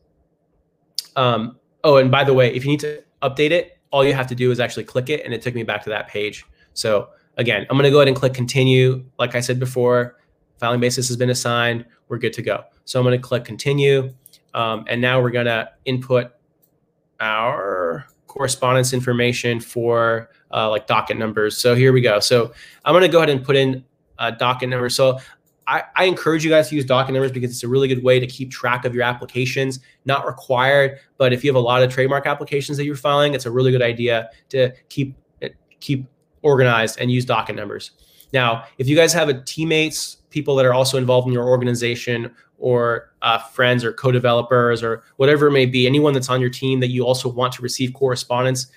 um, 1.17 1.59
oh, 1.83 1.97
and 1.97 2.11
by 2.11 2.25
the 2.25 2.35
way, 2.35 2.55
if 2.55 2.63
you 2.67 2.73
need 2.73 2.81
to 2.81 3.03
update 3.23 3.53
it, 3.53 3.79
all 3.91 4.05
you 4.05 4.13
have 4.13 4.27
to 4.27 4.35
do 4.35 4.51
is 4.51 4.61
actually 4.61 4.85
click 4.85 5.09
it, 5.09 5.25
and 5.25 5.33
it 5.33 5.41
took 5.41 5.55
me 5.55 5.63
back 5.63 5.83
to 5.85 5.89
that 5.89 6.09
page. 6.09 6.45
So 6.75 7.09
again, 7.39 7.67
I'm 7.71 7.79
going 7.79 7.85
to 7.85 7.91
go 7.91 8.01
ahead 8.01 8.09
and 8.09 8.17
click 8.17 8.35
continue. 8.35 9.03
Like 9.19 9.35
I 9.35 9.41
said 9.41 9.59
before, 9.59 10.19
filing 10.59 10.81
basis 10.81 11.09
has 11.09 11.17
been 11.17 11.31
assigned. 11.31 11.87
We're 12.09 12.19
good 12.19 12.35
to 12.35 12.43
go. 12.43 12.65
So 12.85 13.01
I'm 13.01 13.07
going 13.07 13.19
to 13.19 13.27
click 13.27 13.47
continue. 13.47 14.13
Um, 14.53 14.85
and 14.89 15.01
now 15.01 15.23
we're 15.23 15.31
going 15.31 15.47
to 15.47 15.71
input 15.87 16.33
our 17.19 18.07
correspondence 18.35 18.93
information 18.93 19.61
for 19.61 20.29
uh, 20.53 20.69
like 20.69 20.89
docket 20.89 21.17
numbers. 21.17 21.57
So 21.57 21.75
here 21.77 21.93
we 21.93 22.01
go. 22.01 22.19
So 22.19 22.53
I'm 22.85 22.93
going 22.93 23.03
to 23.03 23.09
go 23.09 23.19
ahead 23.19 23.31
and 23.31 23.45
put 23.45 23.55
in 23.55 23.85
a 24.19 24.33
docket 24.33 24.69
number. 24.69 24.89
So 24.89 25.21
I, 25.69 25.85
I, 25.97 26.05
encourage 26.05 26.45
you 26.45 26.51
guys 26.51 26.69
to 26.69 26.75
use 26.75 26.85
docket 26.85 27.15
numbers 27.15 27.31
because 27.31 27.51
it's 27.51 27.63
a 27.63 27.69
really 27.69 27.89
good 27.89 28.03
way 28.03 28.19
to 28.19 28.27
keep 28.27 28.51
track 28.51 28.85
of 28.85 28.93
your 28.93 29.05
applications. 29.05 29.79
Not 30.05 30.27
required, 30.27 30.99
but 31.17 31.33
if 31.33 31.45
you 31.45 31.51
have 31.51 31.57
a 31.57 31.61
lot 31.61 31.83
of 31.83 31.93
trademark 31.93 32.27
applications 32.27 32.77
that 32.77 32.85
you're 32.85 32.97
filing, 32.97 33.35
it's 33.35 33.47
a 33.47 33.51
really 33.51 33.71
good 33.71 33.83
idea 33.83 34.31
to 34.51 34.73
keep 34.89 35.17
keep 35.81 36.07
organized 36.43 36.99
and 37.01 37.11
use 37.11 37.25
docket 37.25 37.57
numbers. 37.57 37.93
Now, 38.35 38.65
if 38.77 38.89
you 38.89 38.97
guys 38.97 39.15
have 39.15 39.31
a 39.31 39.41
teammates, 39.43 40.19
people 40.29 40.55
that 40.57 40.67
are 40.67 40.75
also 40.75 40.99
involved 40.99 41.27
in 41.27 41.33
your 41.33 41.49
organization, 41.49 42.35
or 42.59 43.13
uh, 43.23 43.39
friends 43.39 43.85
or 43.85 43.93
co-developers 43.93 44.83
or 44.83 45.03
whatever 45.17 45.49
it 45.49 45.53
may 45.53 45.67
be, 45.67 45.87
anyone 45.87 46.15
that's 46.15 46.31
on 46.31 46.41
your 46.41 46.51
team 46.51 46.81
that 46.81 46.89
you 46.89 47.05
also 47.05 47.29
want 47.29 47.53
to 47.53 47.63
receive 47.63 47.93
correspondence, 47.93 48.69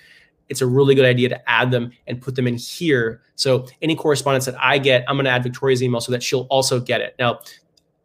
it's 0.48 0.60
a 0.60 0.66
really 0.66 0.94
good 0.94 1.04
idea 1.04 1.28
to 1.28 1.50
add 1.50 1.70
them 1.70 1.90
and 2.06 2.20
put 2.20 2.34
them 2.34 2.46
in 2.46 2.56
here. 2.56 3.22
So 3.34 3.66
any 3.80 3.94
correspondence 3.94 4.44
that 4.46 4.56
I 4.62 4.78
get, 4.78 5.04
I'm 5.08 5.16
going 5.16 5.24
to 5.24 5.30
add 5.30 5.42
Victoria's 5.42 5.82
email 5.82 6.00
so 6.00 6.12
that 6.12 6.22
she'll 6.22 6.46
also 6.50 6.80
get 6.80 7.00
it. 7.00 7.14
Now, 7.18 7.40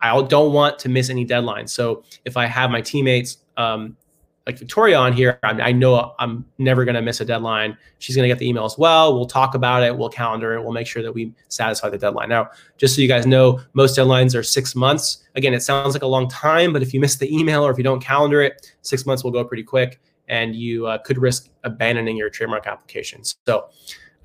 I 0.01 0.21
don't 0.23 0.53
want 0.53 0.79
to 0.79 0.89
miss 0.89 1.09
any 1.09 1.25
deadlines. 1.25 1.69
So 1.69 2.03
if 2.25 2.37
I 2.37 2.45
have 2.45 2.69
my 2.69 2.81
teammates 2.81 3.37
um, 3.57 3.97
like 4.45 4.59
Victoria 4.59 4.97
on 4.97 5.13
here, 5.13 5.39
I, 5.43 5.51
I 5.51 5.71
know 5.71 6.13
I'm 6.19 6.45
never 6.57 6.83
going 6.83 6.95
to 6.95 7.01
miss 7.01 7.21
a 7.21 7.25
deadline. 7.25 7.77
She's 7.99 8.15
going 8.15 8.23
to 8.23 8.27
get 8.27 8.39
the 8.39 8.47
email 8.47 8.65
as 8.65 8.77
well. 8.77 9.15
We'll 9.15 9.25
talk 9.25 9.55
about 9.55 9.83
it. 9.83 9.97
We'll 9.97 10.09
calendar 10.09 10.53
it. 10.55 10.61
We'll 10.61 10.73
make 10.73 10.87
sure 10.87 11.01
that 11.01 11.13
we 11.13 11.33
satisfy 11.47 11.89
the 11.89 11.97
deadline. 11.97 12.29
Now, 12.29 12.49
just 12.77 12.95
so 12.95 13.01
you 13.01 13.07
guys 13.07 13.25
know, 13.25 13.61
most 13.73 13.97
deadlines 13.97 14.35
are 14.35 14.43
six 14.43 14.75
months. 14.75 15.23
Again, 15.35 15.53
it 15.53 15.61
sounds 15.61 15.93
like 15.93 16.03
a 16.03 16.07
long 16.07 16.27
time, 16.27 16.73
but 16.73 16.81
if 16.81 16.93
you 16.93 16.99
miss 16.99 17.15
the 17.15 17.33
email 17.33 17.65
or 17.65 17.71
if 17.71 17.77
you 17.77 17.85
don't 17.85 18.01
calendar 18.01 18.41
it, 18.41 18.73
six 18.81 19.05
months 19.05 19.23
will 19.23 19.31
go 19.31 19.45
pretty 19.45 19.63
quick 19.63 20.01
and 20.27 20.55
you 20.55 20.87
uh, 20.87 20.97
could 20.99 21.17
risk 21.17 21.49
abandoning 21.63 22.17
your 22.17 22.29
trademark 22.29 22.67
application. 22.67 23.21
So, 23.23 23.69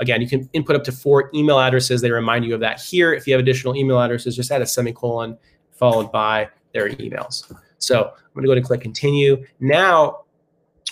again, 0.00 0.20
you 0.20 0.28
can 0.28 0.48
input 0.52 0.74
up 0.74 0.84
to 0.84 0.92
four 0.92 1.30
email 1.32 1.60
addresses. 1.60 2.00
They 2.00 2.10
remind 2.10 2.44
you 2.44 2.54
of 2.54 2.60
that 2.60 2.80
here. 2.80 3.12
If 3.12 3.26
you 3.26 3.34
have 3.34 3.40
additional 3.40 3.76
email 3.76 4.00
addresses, 4.00 4.34
just 4.34 4.50
add 4.50 4.62
a 4.62 4.66
semicolon 4.66 5.38
followed 5.70 6.10
by 6.10 6.48
their 6.72 6.90
emails. 6.90 7.52
So 7.78 8.04
I'm 8.04 8.34
going 8.34 8.42
to 8.42 8.46
go 8.46 8.52
ahead 8.52 8.58
and 8.58 8.66
click 8.66 8.80
continue. 8.80 9.44
Now 9.60 10.24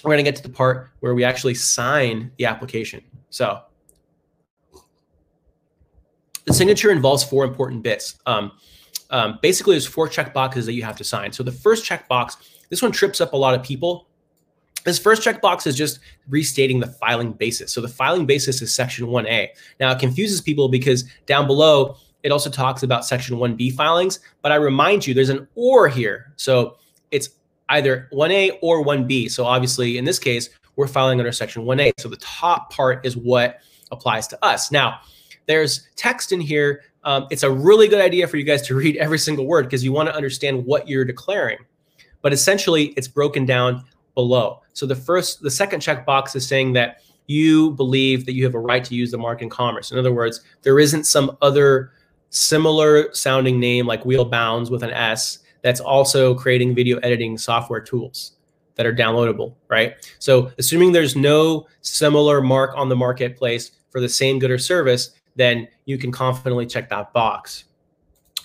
we're 0.02 0.10
going 0.10 0.24
to 0.24 0.30
get 0.30 0.36
to 0.36 0.42
the 0.42 0.48
part 0.48 0.90
where 1.00 1.14
we 1.14 1.24
actually 1.24 1.54
sign 1.54 2.30
the 2.38 2.46
application. 2.46 3.02
So 3.30 3.60
the 6.44 6.54
signature 6.54 6.90
involves 6.90 7.24
four 7.24 7.44
important 7.44 7.82
bits. 7.82 8.18
Um, 8.26 8.52
um, 9.10 9.38
basically, 9.42 9.74
there's 9.74 9.86
four 9.86 10.08
check 10.08 10.32
boxes 10.32 10.66
that 10.66 10.72
you 10.72 10.82
have 10.82 10.96
to 10.96 11.04
sign. 11.04 11.32
So 11.32 11.42
the 11.42 11.52
first 11.52 11.84
checkbox, 11.84 12.36
this 12.70 12.82
one 12.82 12.92
trips 12.92 13.20
up 13.20 13.32
a 13.32 13.36
lot 13.36 13.54
of 13.54 13.62
people. 13.62 14.08
This 14.84 14.98
first 14.98 15.22
checkbox 15.22 15.66
is 15.66 15.76
just 15.76 15.98
restating 16.28 16.78
the 16.78 16.86
filing 16.86 17.32
basis. 17.32 17.72
So 17.72 17.80
the 17.80 17.88
filing 17.88 18.24
basis 18.24 18.62
is 18.62 18.72
section 18.72 19.06
1A. 19.06 19.48
Now 19.80 19.90
it 19.90 19.98
confuses 19.98 20.40
people 20.40 20.68
because 20.68 21.04
down 21.26 21.48
below 21.48 21.96
it 22.26 22.32
also 22.32 22.50
talks 22.50 22.82
about 22.82 23.04
section 23.04 23.36
1B 23.36 23.72
filings, 23.74 24.18
but 24.42 24.50
I 24.50 24.56
remind 24.56 25.06
you 25.06 25.14
there's 25.14 25.28
an 25.28 25.46
or 25.54 25.86
here. 25.86 26.32
So 26.34 26.76
it's 27.12 27.28
either 27.68 28.08
1A 28.12 28.58
or 28.62 28.84
1B. 28.84 29.30
So 29.30 29.44
obviously 29.44 29.96
in 29.96 30.04
this 30.04 30.18
case, 30.18 30.50
we're 30.74 30.88
filing 30.88 31.20
under 31.20 31.30
section 31.30 31.62
1A. 31.62 31.92
So 31.98 32.08
the 32.08 32.16
top 32.16 32.72
part 32.72 33.06
is 33.06 33.16
what 33.16 33.60
applies 33.92 34.26
to 34.26 34.44
us. 34.44 34.72
Now, 34.72 34.98
there's 35.46 35.86
text 35.94 36.32
in 36.32 36.40
here. 36.40 36.82
Um, 37.04 37.28
it's 37.30 37.44
a 37.44 37.50
really 37.50 37.86
good 37.86 38.00
idea 38.00 38.26
for 38.26 38.38
you 38.38 38.44
guys 38.44 38.62
to 38.62 38.74
read 38.82 38.96
every 38.96 39.20
single 39.20 39.46
word 39.46 39.66
because 39.66 39.84
you 39.84 39.92
want 39.92 40.08
to 40.08 40.14
understand 40.16 40.66
what 40.66 40.88
you're 40.88 41.04
declaring. 41.04 41.58
But 42.22 42.32
essentially, 42.32 42.86
it's 42.96 43.06
broken 43.06 43.46
down 43.46 43.84
below. 44.16 44.62
So 44.72 44.84
the 44.84 44.96
first, 44.96 45.42
the 45.42 45.50
second 45.50 45.80
checkbox 45.80 46.34
is 46.34 46.44
saying 46.44 46.72
that 46.72 47.02
you 47.28 47.70
believe 47.72 48.26
that 48.26 48.32
you 48.32 48.42
have 48.42 48.56
a 48.56 48.58
right 48.58 48.82
to 48.82 48.96
use 48.96 49.12
the 49.12 49.18
mark 49.18 49.42
in 49.42 49.48
commerce. 49.48 49.92
In 49.92 49.98
other 49.98 50.12
words, 50.12 50.40
there 50.62 50.80
isn't 50.80 51.04
some 51.04 51.38
other 51.40 51.92
similar 52.30 53.12
sounding 53.14 53.58
name 53.60 53.86
like 53.86 54.04
Wheelbounds 54.04 54.70
with 54.70 54.82
an 54.82 54.90
S 54.90 55.38
that's 55.62 55.80
also 55.80 56.34
creating 56.34 56.74
video 56.74 56.98
editing 56.98 57.38
software 57.38 57.80
tools 57.80 58.32
that 58.76 58.86
are 58.86 58.92
downloadable, 58.92 59.54
right? 59.68 59.94
So 60.18 60.52
assuming 60.58 60.92
there's 60.92 61.16
no 61.16 61.66
similar 61.80 62.40
mark 62.40 62.72
on 62.76 62.88
the 62.88 62.96
marketplace 62.96 63.72
for 63.90 64.00
the 64.00 64.08
same 64.08 64.38
good 64.38 64.50
or 64.50 64.58
service, 64.58 65.12
then 65.34 65.66
you 65.86 65.98
can 65.98 66.12
confidently 66.12 66.66
check 66.66 66.88
that 66.90 67.12
box. 67.12 67.64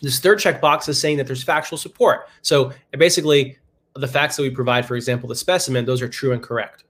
This 0.02 0.20
third 0.20 0.40
checkbox 0.40 0.90
is 0.90 1.00
saying 1.00 1.18
that 1.18 1.28
there's 1.28 1.44
factual 1.44 1.78
support. 1.78 2.28
So 2.42 2.72
basically, 2.98 3.58
the 3.96 4.08
facts 4.08 4.38
that 4.38 4.44
we 4.44 4.50
provide, 4.50 4.86
for 4.86 4.96
example, 4.96 5.30
the 5.30 5.36
specimen, 5.36 5.86
those 5.86 6.02
are 6.02 6.08
true 6.08 6.32
and 6.32 6.42
correct. 6.42 6.86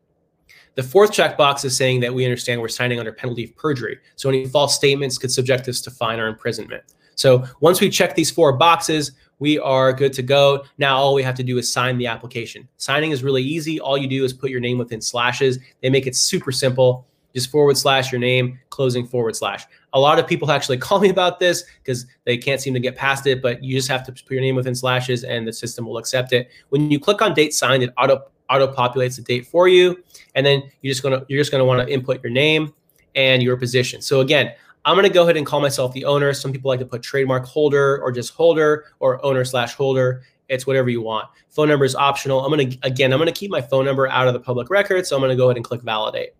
The 0.75 0.83
fourth 0.83 1.11
checkbox 1.11 1.65
is 1.65 1.75
saying 1.75 1.99
that 2.01 2.13
we 2.13 2.23
understand 2.23 2.61
we're 2.61 2.69
signing 2.69 2.99
under 2.99 3.11
penalty 3.11 3.43
of 3.43 3.55
perjury. 3.55 3.99
So 4.15 4.29
any 4.29 4.47
false 4.47 4.75
statements 4.75 5.17
could 5.17 5.31
subject 5.31 5.67
us 5.67 5.81
to 5.81 5.91
fine 5.91 6.19
or 6.19 6.27
imprisonment. 6.27 6.83
So 7.15 7.45
once 7.59 7.81
we 7.81 7.89
check 7.89 8.15
these 8.15 8.31
four 8.31 8.53
boxes, 8.53 9.11
we 9.39 9.59
are 9.59 9.91
good 9.91 10.13
to 10.13 10.21
go. 10.21 10.63
Now 10.77 10.97
all 10.97 11.13
we 11.13 11.23
have 11.23 11.35
to 11.35 11.43
do 11.43 11.57
is 11.57 11.71
sign 11.71 11.97
the 11.97 12.07
application. 12.07 12.67
Signing 12.77 13.11
is 13.11 13.23
really 13.23 13.43
easy. 13.43 13.79
All 13.79 13.97
you 13.97 14.07
do 14.07 14.23
is 14.23 14.33
put 14.33 14.49
your 14.49 14.59
name 14.59 14.77
within 14.77 15.01
slashes. 15.01 15.59
They 15.81 15.89
make 15.89 16.07
it 16.07 16.15
super 16.15 16.51
simple. 16.51 17.05
Just 17.33 17.49
forward 17.49 17.77
slash 17.77 18.11
your 18.11 18.19
name, 18.19 18.59
closing 18.69 19.07
forward 19.07 19.35
slash. 19.35 19.65
A 19.93 19.99
lot 19.99 20.19
of 20.19 20.27
people 20.27 20.51
actually 20.51 20.77
call 20.79 20.99
me 20.99 21.09
about 21.09 21.39
this 21.39 21.63
because 21.83 22.05
they 22.25 22.37
can't 22.37 22.61
seem 22.61 22.73
to 22.73 22.79
get 22.79 22.95
past 22.95 23.27
it, 23.27 23.41
but 23.41 23.63
you 23.63 23.75
just 23.75 23.87
have 23.89 24.05
to 24.05 24.11
put 24.11 24.31
your 24.31 24.41
name 24.41 24.55
within 24.55 24.75
slashes 24.75 25.23
and 25.23 25.47
the 25.47 25.53
system 25.53 25.85
will 25.85 25.97
accept 25.97 26.33
it. 26.33 26.49
When 26.69 26.91
you 26.91 26.99
click 26.99 27.21
on 27.21 27.33
date 27.33 27.53
signed, 27.53 27.83
it 27.83 27.93
auto 27.97 28.23
auto 28.51 28.67
populates 28.71 29.15
the 29.15 29.21
date 29.21 29.47
for 29.47 29.67
you, 29.67 30.03
and 30.35 30.45
then 30.45 30.63
you're 30.81 30.91
just 30.91 31.03
gonna 31.03 31.25
you're 31.27 31.39
just 31.39 31.51
gonna 31.51 31.65
want 31.65 31.85
to 31.87 31.91
input 31.91 32.21
your 32.21 32.31
name 32.31 32.73
and 33.15 33.41
your 33.41 33.57
position. 33.57 34.01
So 34.01 34.21
again, 34.21 34.53
I'm 34.85 34.95
gonna 34.95 35.09
go 35.09 35.23
ahead 35.23 35.37
and 35.37 35.45
call 35.45 35.61
myself 35.61 35.93
the 35.93 36.05
owner. 36.05 36.33
Some 36.33 36.51
people 36.51 36.69
like 36.69 36.79
to 36.79 36.85
put 36.85 37.01
trademark 37.01 37.45
holder 37.45 38.01
or 38.01 38.11
just 38.11 38.33
holder 38.33 38.85
or 38.99 39.23
owner 39.25 39.45
slash 39.45 39.73
holder. 39.73 40.23
It's 40.49 40.67
whatever 40.67 40.89
you 40.89 41.01
want. 41.01 41.27
Phone 41.49 41.69
number 41.69 41.85
is 41.85 41.95
optional. 41.95 42.43
I'm 42.43 42.51
gonna 42.51 42.75
again, 42.83 43.13
I'm 43.13 43.19
gonna 43.19 43.31
keep 43.31 43.51
my 43.51 43.61
phone 43.61 43.85
number 43.85 44.07
out 44.07 44.27
of 44.27 44.33
the 44.33 44.39
public 44.39 44.69
record, 44.69 45.07
so 45.07 45.15
I'm 45.15 45.21
gonna 45.21 45.35
go 45.35 45.47
ahead 45.47 45.57
and 45.57 45.65
click 45.65 45.81
validate. 45.81 46.31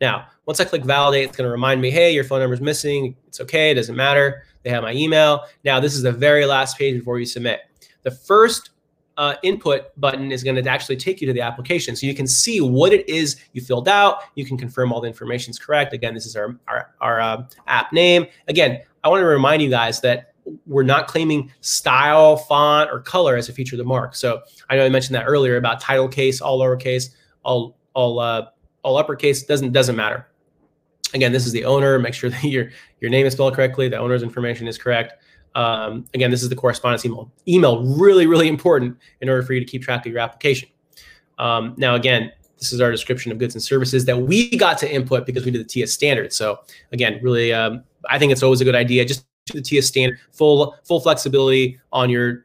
Now, 0.00 0.28
once 0.46 0.60
I 0.60 0.64
click 0.64 0.84
validate, 0.84 1.28
it's 1.28 1.36
going 1.36 1.46
to 1.46 1.52
remind 1.52 1.80
me, 1.80 1.90
hey, 1.90 2.12
your 2.12 2.24
phone 2.24 2.40
number 2.40 2.54
is 2.54 2.60
missing. 2.60 3.16
It's 3.26 3.40
okay. 3.40 3.70
It 3.70 3.74
doesn't 3.74 3.96
matter. 3.96 4.44
They 4.62 4.70
have 4.70 4.82
my 4.82 4.92
email. 4.92 5.44
Now, 5.64 5.80
this 5.80 5.94
is 5.94 6.02
the 6.02 6.12
very 6.12 6.44
last 6.46 6.78
page 6.78 6.98
before 6.98 7.18
you 7.18 7.26
submit. 7.26 7.60
The 8.02 8.10
first 8.10 8.70
uh, 9.16 9.34
input 9.42 9.98
button 9.98 10.30
is 10.30 10.44
going 10.44 10.62
to 10.62 10.70
actually 10.70 10.96
take 10.96 11.20
you 11.20 11.26
to 11.26 11.32
the 11.32 11.40
application. 11.40 11.96
So 11.96 12.06
you 12.06 12.14
can 12.14 12.26
see 12.26 12.60
what 12.60 12.92
it 12.92 13.08
is 13.08 13.36
you 13.52 13.62
filled 13.62 13.88
out. 13.88 14.18
You 14.34 14.44
can 14.44 14.58
confirm 14.58 14.92
all 14.92 15.00
the 15.00 15.08
information 15.08 15.50
is 15.50 15.58
correct. 15.58 15.92
Again, 15.92 16.14
this 16.14 16.26
is 16.26 16.36
our, 16.36 16.58
our, 16.68 16.94
our 17.00 17.20
uh, 17.20 17.44
app 17.66 17.92
name. 17.92 18.26
Again, 18.48 18.82
I 19.02 19.08
want 19.08 19.22
to 19.22 19.26
remind 19.26 19.62
you 19.62 19.70
guys 19.70 20.00
that 20.02 20.34
we're 20.66 20.82
not 20.82 21.08
claiming 21.08 21.50
style, 21.60 22.36
font, 22.36 22.90
or 22.90 23.00
color 23.00 23.36
as 23.36 23.48
a 23.48 23.52
feature 23.52 23.74
of 23.74 23.78
the 23.78 23.84
mark. 23.84 24.14
So 24.14 24.42
I 24.68 24.76
know 24.76 24.84
I 24.84 24.88
mentioned 24.88 25.14
that 25.14 25.24
earlier 25.24 25.56
about 25.56 25.80
title 25.80 26.08
case, 26.08 26.40
all 26.40 26.60
lowercase, 26.60 27.14
all 27.42 27.76
all 27.94 28.20
uh, 28.20 28.46
all 28.86 28.96
uppercase. 28.96 29.42
Doesn't 29.42 29.72
doesn't 29.72 29.96
matter. 29.96 30.28
Again, 31.12 31.32
this 31.32 31.44
is 31.44 31.52
the 31.52 31.64
owner. 31.64 31.98
Make 31.98 32.14
sure 32.14 32.30
that 32.34 32.44
your 32.44 32.70
your 33.00 33.10
name 33.10 33.26
is 33.26 33.34
spelled 33.34 33.54
correctly. 33.54 33.88
The 33.88 33.98
owner's 33.98 34.22
information 34.22 34.66
is 34.68 34.78
correct. 34.78 35.14
Um, 35.54 36.04
again, 36.14 36.30
this 36.30 36.42
is 36.42 36.48
the 36.48 36.56
correspondence 36.56 37.04
email. 37.04 37.30
Email 37.48 37.82
really, 37.82 38.26
really 38.26 38.48
important 38.48 38.96
in 39.20 39.28
order 39.28 39.42
for 39.42 39.54
you 39.54 39.60
to 39.60 39.66
keep 39.66 39.82
track 39.82 40.06
of 40.06 40.12
your 40.12 40.20
application. 40.20 40.68
Um, 41.38 41.74
now, 41.78 41.94
again, 41.94 42.30
this 42.58 42.72
is 42.72 42.80
our 42.80 42.90
description 42.90 43.32
of 43.32 43.38
goods 43.38 43.54
and 43.54 43.62
services 43.62 44.04
that 44.04 44.18
we 44.18 44.54
got 44.56 44.78
to 44.78 44.92
input 44.92 45.26
because 45.26 45.44
we 45.44 45.50
did 45.50 45.60
the 45.60 45.68
TEAS 45.68 45.92
standard. 45.92 46.32
So 46.32 46.60
again, 46.92 47.18
really, 47.22 47.52
um, 47.52 47.84
I 48.08 48.18
think 48.18 48.32
it's 48.32 48.42
always 48.42 48.60
a 48.60 48.64
good 48.64 48.74
idea 48.74 49.04
just 49.04 49.26
do 49.46 49.54
the 49.54 49.62
TEAS 49.62 49.86
standard, 49.86 50.18
full 50.32 50.76
full 50.84 51.00
flexibility 51.00 51.78
on 51.92 52.10
your 52.10 52.44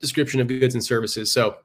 description 0.00 0.40
of 0.40 0.48
goods 0.48 0.74
and 0.74 0.84
services. 0.84 1.30
So 1.30 1.58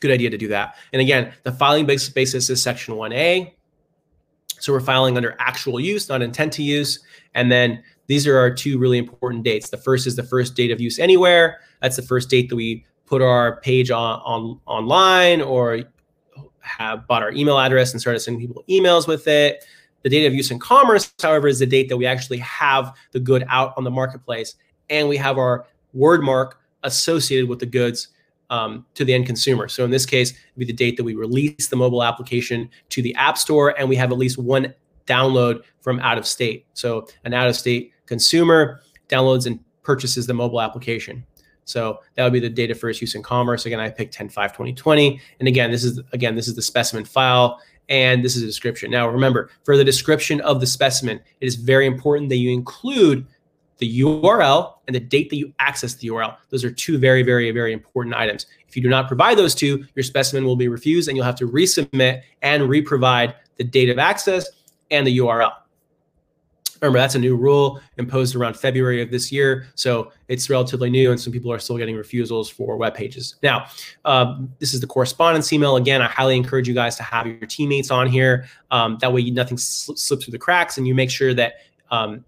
good 0.00 0.10
idea 0.10 0.30
to 0.30 0.38
do 0.38 0.48
that. 0.48 0.76
And 0.92 1.00
again, 1.02 1.32
the 1.42 1.52
filing 1.52 1.86
basis 1.86 2.08
basis 2.08 2.50
is 2.50 2.62
section 2.62 2.94
1A. 2.94 3.52
So 4.58 4.72
we're 4.72 4.80
filing 4.80 5.16
under 5.16 5.36
actual 5.38 5.78
use, 5.78 6.08
not 6.08 6.22
intent 6.22 6.52
to 6.54 6.62
use. 6.62 7.00
And 7.34 7.52
then 7.52 7.82
these 8.06 8.26
are 8.26 8.38
our 8.38 8.50
two 8.52 8.78
really 8.78 8.98
important 8.98 9.44
dates. 9.44 9.70
The 9.70 9.76
first 9.76 10.06
is 10.06 10.16
the 10.16 10.22
first 10.22 10.54
date 10.54 10.70
of 10.70 10.80
use 10.80 10.98
anywhere. 10.98 11.60
That's 11.82 11.96
the 11.96 12.02
first 12.02 12.30
date 12.30 12.48
that 12.48 12.56
we 12.56 12.84
put 13.04 13.22
our 13.22 13.60
page 13.60 13.90
on, 13.90 14.20
on 14.24 14.60
online 14.66 15.42
or 15.42 15.82
have 16.60 17.06
bought 17.06 17.22
our 17.22 17.32
email 17.32 17.58
address 17.58 17.92
and 17.92 18.00
started 18.00 18.20
sending 18.20 18.40
people 18.40 18.64
emails 18.68 19.06
with 19.06 19.28
it. 19.28 19.64
The 20.02 20.10
date 20.10 20.26
of 20.26 20.34
use 20.34 20.50
in 20.50 20.58
commerce, 20.58 21.12
however, 21.20 21.48
is 21.48 21.58
the 21.58 21.66
date 21.66 21.88
that 21.88 21.96
we 21.96 22.06
actually 22.06 22.38
have 22.38 22.96
the 23.12 23.20
good 23.20 23.44
out 23.48 23.74
on 23.76 23.84
the 23.84 23.90
marketplace 23.90 24.56
and 24.90 25.08
we 25.08 25.16
have 25.16 25.38
our 25.38 25.66
word 25.92 26.22
mark 26.22 26.60
associated 26.82 27.48
with 27.48 27.58
the 27.58 27.66
goods 27.66 28.08
um, 28.50 28.86
to 28.94 29.04
the 29.04 29.12
end 29.12 29.26
consumer. 29.26 29.68
So 29.68 29.84
in 29.84 29.90
this 29.90 30.06
case, 30.06 30.30
it'd 30.30 30.58
be 30.58 30.64
the 30.64 30.72
date 30.72 30.96
that 30.96 31.04
we 31.04 31.14
release 31.14 31.68
the 31.68 31.76
mobile 31.76 32.02
application 32.02 32.70
to 32.90 33.02
the 33.02 33.14
App 33.16 33.38
Store 33.38 33.78
and 33.78 33.88
we 33.88 33.96
have 33.96 34.12
at 34.12 34.18
least 34.18 34.38
one 34.38 34.72
download 35.06 35.62
from 35.80 36.00
out 36.00 36.18
of 36.18 36.26
state. 36.26 36.66
So 36.74 37.06
an 37.24 37.32
out 37.32 37.48
of 37.48 37.56
state 37.56 37.92
consumer 38.06 38.80
downloads 39.08 39.46
and 39.46 39.60
purchases 39.82 40.26
the 40.26 40.34
mobile 40.34 40.60
application. 40.60 41.24
So 41.64 42.00
that 42.14 42.24
would 42.24 42.32
be 42.32 42.40
the 42.40 42.48
data 42.48 42.74
for 42.74 42.88
its 42.88 43.00
use 43.00 43.14
in 43.14 43.22
commerce. 43.22 43.66
Again, 43.66 43.80
I 43.80 43.90
picked 43.90 44.16
10.5.2020. 44.16 45.20
And 45.40 45.48
again, 45.48 45.70
this 45.70 45.84
is 45.84 46.00
again, 46.12 46.34
this 46.36 46.48
is 46.48 46.54
the 46.54 46.62
specimen 46.62 47.04
file 47.04 47.60
and 47.88 48.24
this 48.24 48.36
is 48.36 48.42
a 48.42 48.46
description. 48.46 48.90
Now 48.90 49.08
remember, 49.08 49.50
for 49.64 49.76
the 49.76 49.84
description 49.84 50.40
of 50.40 50.60
the 50.60 50.66
specimen, 50.66 51.20
it 51.40 51.46
is 51.46 51.56
very 51.56 51.86
important 51.86 52.28
that 52.30 52.36
you 52.36 52.52
include 52.52 53.26
the 53.78 54.00
URL 54.00 54.74
and 54.86 54.94
the 54.94 55.00
date 55.00 55.30
that 55.30 55.36
you 55.36 55.52
access 55.58 55.94
the 55.94 56.08
URL. 56.08 56.36
Those 56.50 56.64
are 56.64 56.70
two 56.70 56.98
very, 56.98 57.22
very, 57.22 57.50
very 57.50 57.72
important 57.72 58.14
items. 58.14 58.46
If 58.68 58.76
you 58.76 58.82
do 58.82 58.88
not 58.88 59.08
provide 59.08 59.38
those 59.38 59.54
two, 59.54 59.84
your 59.94 60.02
specimen 60.02 60.44
will 60.44 60.56
be 60.56 60.68
refused 60.68 61.08
and 61.08 61.16
you'll 61.16 61.26
have 61.26 61.36
to 61.36 61.48
resubmit 61.48 62.22
and 62.42 62.68
reprovide 62.68 63.34
the 63.56 63.64
date 63.64 63.90
of 63.90 63.98
access 63.98 64.48
and 64.90 65.06
the 65.06 65.18
URL. 65.18 65.52
Remember, 66.80 66.98
that's 66.98 67.14
a 67.14 67.18
new 67.18 67.36
rule 67.36 67.80
imposed 67.96 68.36
around 68.36 68.54
February 68.54 69.00
of 69.00 69.10
this 69.10 69.32
year. 69.32 69.66
So 69.74 70.12
it's 70.28 70.50
relatively 70.50 70.90
new, 70.90 71.10
and 71.10 71.18
some 71.18 71.32
people 71.32 71.50
are 71.50 71.58
still 71.58 71.78
getting 71.78 71.96
refusals 71.96 72.50
for 72.50 72.76
web 72.76 72.94
pages. 72.94 73.36
Now, 73.42 73.66
um, 74.04 74.52
this 74.58 74.74
is 74.74 74.80
the 74.80 74.86
correspondence 74.86 75.52
email. 75.52 75.76
Again, 75.76 76.02
I 76.02 76.06
highly 76.06 76.36
encourage 76.36 76.68
you 76.68 76.74
guys 76.74 76.96
to 76.96 77.02
have 77.02 77.26
your 77.26 77.38
teammates 77.46 77.90
on 77.90 78.06
here. 78.06 78.46
Um, 78.70 78.98
that 79.00 79.12
way, 79.12 79.30
nothing 79.30 79.56
sl- 79.56 79.94
slips 79.94 80.24
through 80.24 80.32
the 80.32 80.38
cracks, 80.38 80.76
and 80.76 80.86
you 80.86 80.94
make 80.94 81.10
sure 81.10 81.32
that 81.32 81.54
um, 81.90 82.24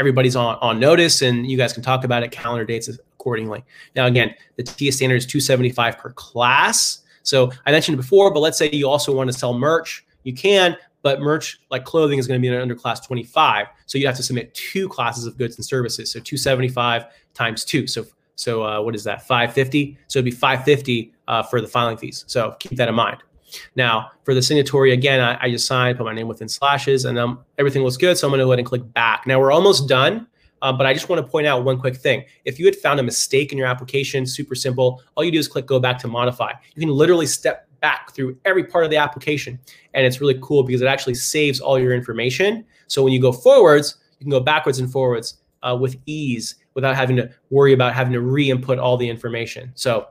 everybody's 0.00 0.34
on, 0.34 0.56
on 0.62 0.80
notice 0.80 1.20
and 1.20 1.46
you 1.48 1.58
guys 1.58 1.74
can 1.74 1.82
talk 1.82 2.04
about 2.04 2.22
it, 2.22 2.32
calendar 2.32 2.64
dates 2.64 2.88
accordingly. 2.88 3.62
Now, 3.94 4.06
again, 4.06 4.34
the 4.56 4.62
TEAS 4.62 4.96
standard 4.96 5.16
is 5.16 5.26
275 5.26 5.98
per 5.98 6.10
class. 6.12 7.02
So 7.22 7.52
I 7.66 7.70
mentioned 7.70 7.98
before, 7.98 8.32
but 8.32 8.40
let's 8.40 8.56
say 8.56 8.70
you 8.72 8.88
also 8.88 9.14
want 9.14 9.30
to 9.30 9.38
sell 9.38 9.52
merch. 9.52 10.04
You 10.24 10.32
can, 10.32 10.74
but 11.02 11.20
merch 11.20 11.60
like 11.70 11.84
clothing 11.84 12.18
is 12.18 12.26
going 12.26 12.40
to 12.40 12.48
be 12.48 12.54
under 12.54 12.74
class 12.74 13.06
25. 13.06 13.66
So 13.84 13.98
you 13.98 14.06
have 14.06 14.16
to 14.16 14.22
submit 14.22 14.54
two 14.54 14.88
classes 14.88 15.26
of 15.26 15.36
goods 15.36 15.56
and 15.56 15.64
services. 15.64 16.10
So 16.10 16.18
275 16.18 17.04
times 17.34 17.64
two. 17.64 17.86
So 17.86 18.06
so 18.36 18.64
uh, 18.64 18.80
what 18.80 18.94
is 18.94 19.04
that? 19.04 19.26
550. 19.26 19.98
So 20.08 20.18
it'd 20.18 20.24
be 20.24 20.30
550 20.30 21.12
uh, 21.28 21.42
for 21.42 21.60
the 21.60 21.66
filing 21.66 21.98
fees. 21.98 22.24
So 22.26 22.56
keep 22.58 22.78
that 22.78 22.88
in 22.88 22.94
mind. 22.94 23.18
Now 23.76 24.10
for 24.24 24.34
the 24.34 24.42
signatory, 24.42 24.92
again, 24.92 25.20
I, 25.20 25.38
I 25.40 25.50
just 25.50 25.66
signed, 25.66 25.98
put 25.98 26.04
my 26.04 26.14
name 26.14 26.28
within 26.28 26.48
slashes, 26.48 27.04
and 27.04 27.18
um, 27.18 27.44
everything 27.58 27.82
looks 27.82 27.96
good. 27.96 28.16
So 28.16 28.26
I'm 28.26 28.30
going 28.30 28.40
to 28.40 28.44
go 28.44 28.52
ahead 28.52 28.58
and 28.58 28.68
click 28.68 28.92
back. 28.92 29.26
Now 29.26 29.40
we're 29.40 29.52
almost 29.52 29.88
done. 29.88 30.26
Uh, 30.62 30.72
but 30.72 30.86
I 30.86 30.92
just 30.92 31.08
want 31.08 31.24
to 31.24 31.30
point 31.30 31.46
out 31.46 31.64
one 31.64 31.80
quick 31.80 31.96
thing. 31.96 32.22
If 32.44 32.58
you 32.58 32.66
had 32.66 32.76
found 32.76 33.00
a 33.00 33.02
mistake 33.02 33.50
in 33.50 33.56
your 33.56 33.66
application, 33.66 34.26
super 34.26 34.54
simple. 34.54 35.02
All 35.14 35.24
you 35.24 35.30
do 35.30 35.38
is 35.38 35.48
click 35.48 35.64
go 35.64 35.80
back 35.80 35.98
to 36.00 36.08
modify. 36.08 36.52
You 36.74 36.80
can 36.80 36.90
literally 36.90 37.24
step 37.24 37.66
back 37.80 38.12
through 38.12 38.36
every 38.44 38.64
part 38.64 38.84
of 38.84 38.90
the 38.90 38.96
application. 38.98 39.58
And 39.94 40.04
it's 40.06 40.20
really 40.20 40.38
cool 40.42 40.62
because 40.62 40.82
it 40.82 40.86
actually 40.86 41.14
saves 41.14 41.60
all 41.60 41.78
your 41.78 41.94
information. 41.94 42.64
So 42.88 43.02
when 43.02 43.12
you 43.12 43.20
go 43.20 43.32
forwards, 43.32 43.96
you 44.18 44.24
can 44.24 44.30
go 44.30 44.40
backwards 44.40 44.80
and 44.80 44.92
forwards 44.92 45.38
uh, 45.62 45.76
with 45.80 45.96
ease 46.06 46.56
without 46.74 46.94
having 46.94 47.16
to 47.16 47.30
worry 47.50 47.72
about 47.72 47.94
having 47.94 48.12
to 48.12 48.20
re-input 48.20 48.78
all 48.78 48.96
the 48.96 49.08
information. 49.08 49.72
So 49.74 50.08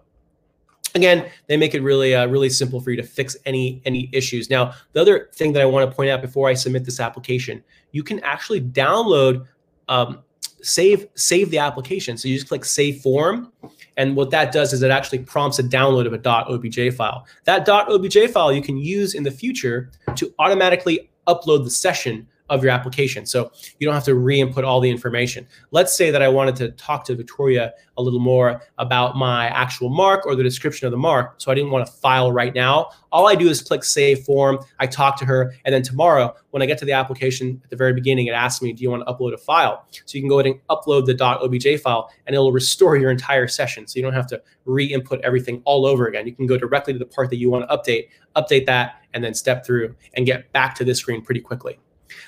again, 0.95 1.29
they 1.47 1.57
make 1.57 1.73
it 1.73 1.81
really, 1.81 2.15
uh, 2.15 2.27
really 2.27 2.49
simple 2.49 2.79
for 2.79 2.91
you 2.91 2.97
to 2.97 3.03
fix 3.03 3.35
any 3.45 3.81
any 3.85 4.09
issues. 4.13 4.49
Now, 4.49 4.73
the 4.93 5.01
other 5.01 5.29
thing 5.33 5.53
that 5.53 5.61
I 5.61 5.65
want 5.65 5.89
to 5.89 5.95
point 5.95 6.09
out 6.09 6.21
before 6.21 6.49
I 6.49 6.53
submit 6.53 6.85
this 6.85 6.99
application, 6.99 7.63
you 7.91 8.03
can 8.03 8.19
actually 8.21 8.61
download, 8.61 9.45
um, 9.87 10.23
save 10.61 11.07
save 11.15 11.49
the 11.51 11.59
application. 11.59 12.17
So 12.17 12.27
you 12.27 12.35
just 12.35 12.47
click 12.47 12.65
Save 12.65 13.01
Form, 13.01 13.51
and 13.97 14.15
what 14.15 14.29
that 14.31 14.51
does 14.51 14.73
is 14.73 14.81
it 14.81 14.91
actually 14.91 15.19
prompts 15.19 15.59
a 15.59 15.63
download 15.63 16.05
of 16.05 16.13
a 16.13 16.17
.obj 16.17 16.95
file. 16.95 17.25
That 17.45 17.67
.obj 17.67 18.31
file 18.31 18.53
you 18.53 18.61
can 18.61 18.77
use 18.77 19.13
in 19.13 19.23
the 19.23 19.31
future 19.31 19.91
to 20.15 20.33
automatically 20.39 21.09
upload 21.27 21.63
the 21.63 21.69
session 21.69 22.27
of 22.49 22.63
your 22.63 22.71
application. 22.71 23.25
So 23.25 23.51
you 23.79 23.85
don't 23.85 23.93
have 23.93 24.05
to 24.05 24.15
re-input 24.15 24.63
all 24.63 24.79
the 24.79 24.89
information. 24.89 25.47
Let's 25.71 25.95
say 25.95 26.11
that 26.11 26.21
I 26.21 26.27
wanted 26.27 26.55
to 26.57 26.71
talk 26.71 27.05
to 27.05 27.15
Victoria 27.15 27.73
a 27.97 28.01
little 28.01 28.19
more 28.19 28.61
about 28.77 29.15
my 29.15 29.47
actual 29.47 29.89
mark 29.89 30.25
or 30.25 30.35
the 30.35 30.43
description 30.43 30.87
of 30.87 30.91
the 30.91 30.97
mark. 30.97 31.35
So 31.37 31.51
I 31.51 31.55
didn't 31.55 31.71
want 31.71 31.85
to 31.85 31.91
file 31.91 32.31
right 32.31 32.53
now. 32.53 32.89
All 33.11 33.27
I 33.27 33.35
do 33.35 33.49
is 33.49 33.61
click 33.61 33.83
save 33.83 34.23
form. 34.23 34.59
I 34.79 34.87
talk 34.87 35.17
to 35.19 35.25
her. 35.25 35.53
And 35.65 35.73
then 35.73 35.81
tomorrow, 35.81 36.35
when 36.51 36.61
I 36.61 36.65
get 36.65 36.77
to 36.79 36.85
the 36.85 36.93
application 36.93 37.59
at 37.63 37.69
the 37.69 37.75
very 37.75 37.93
beginning, 37.93 38.27
it 38.27 38.31
asks 38.31 38.61
me, 38.61 38.71
do 38.73 38.83
you 38.83 38.89
want 38.89 39.05
to 39.05 39.13
upload 39.13 39.33
a 39.33 39.37
file? 39.37 39.85
So 39.91 40.17
you 40.17 40.21
can 40.21 40.29
go 40.29 40.39
ahead 40.39 40.51
and 40.51 40.61
upload 40.69 41.05
the 41.05 41.23
.obj 41.23 41.81
file 41.81 42.09
and 42.25 42.33
it'll 42.33 42.51
restore 42.51 42.97
your 42.97 43.11
entire 43.11 43.47
session. 43.47 43.87
So 43.87 43.97
you 43.97 44.03
don't 44.03 44.13
have 44.13 44.27
to 44.27 44.41
re-input 44.65 45.19
everything 45.21 45.61
all 45.65 45.85
over 45.85 46.07
again. 46.07 46.25
You 46.25 46.35
can 46.35 46.47
go 46.47 46.57
directly 46.57 46.93
to 46.93 46.99
the 46.99 47.05
part 47.05 47.29
that 47.31 47.37
you 47.37 47.49
want 47.49 47.69
to 47.69 47.75
update, 47.75 48.09
update 48.35 48.65
that, 48.67 49.01
and 49.13 49.23
then 49.23 49.33
step 49.33 49.65
through 49.65 49.95
and 50.13 50.25
get 50.25 50.51
back 50.53 50.75
to 50.75 50.85
this 50.85 50.99
screen 50.99 51.21
pretty 51.21 51.41
quickly. 51.41 51.79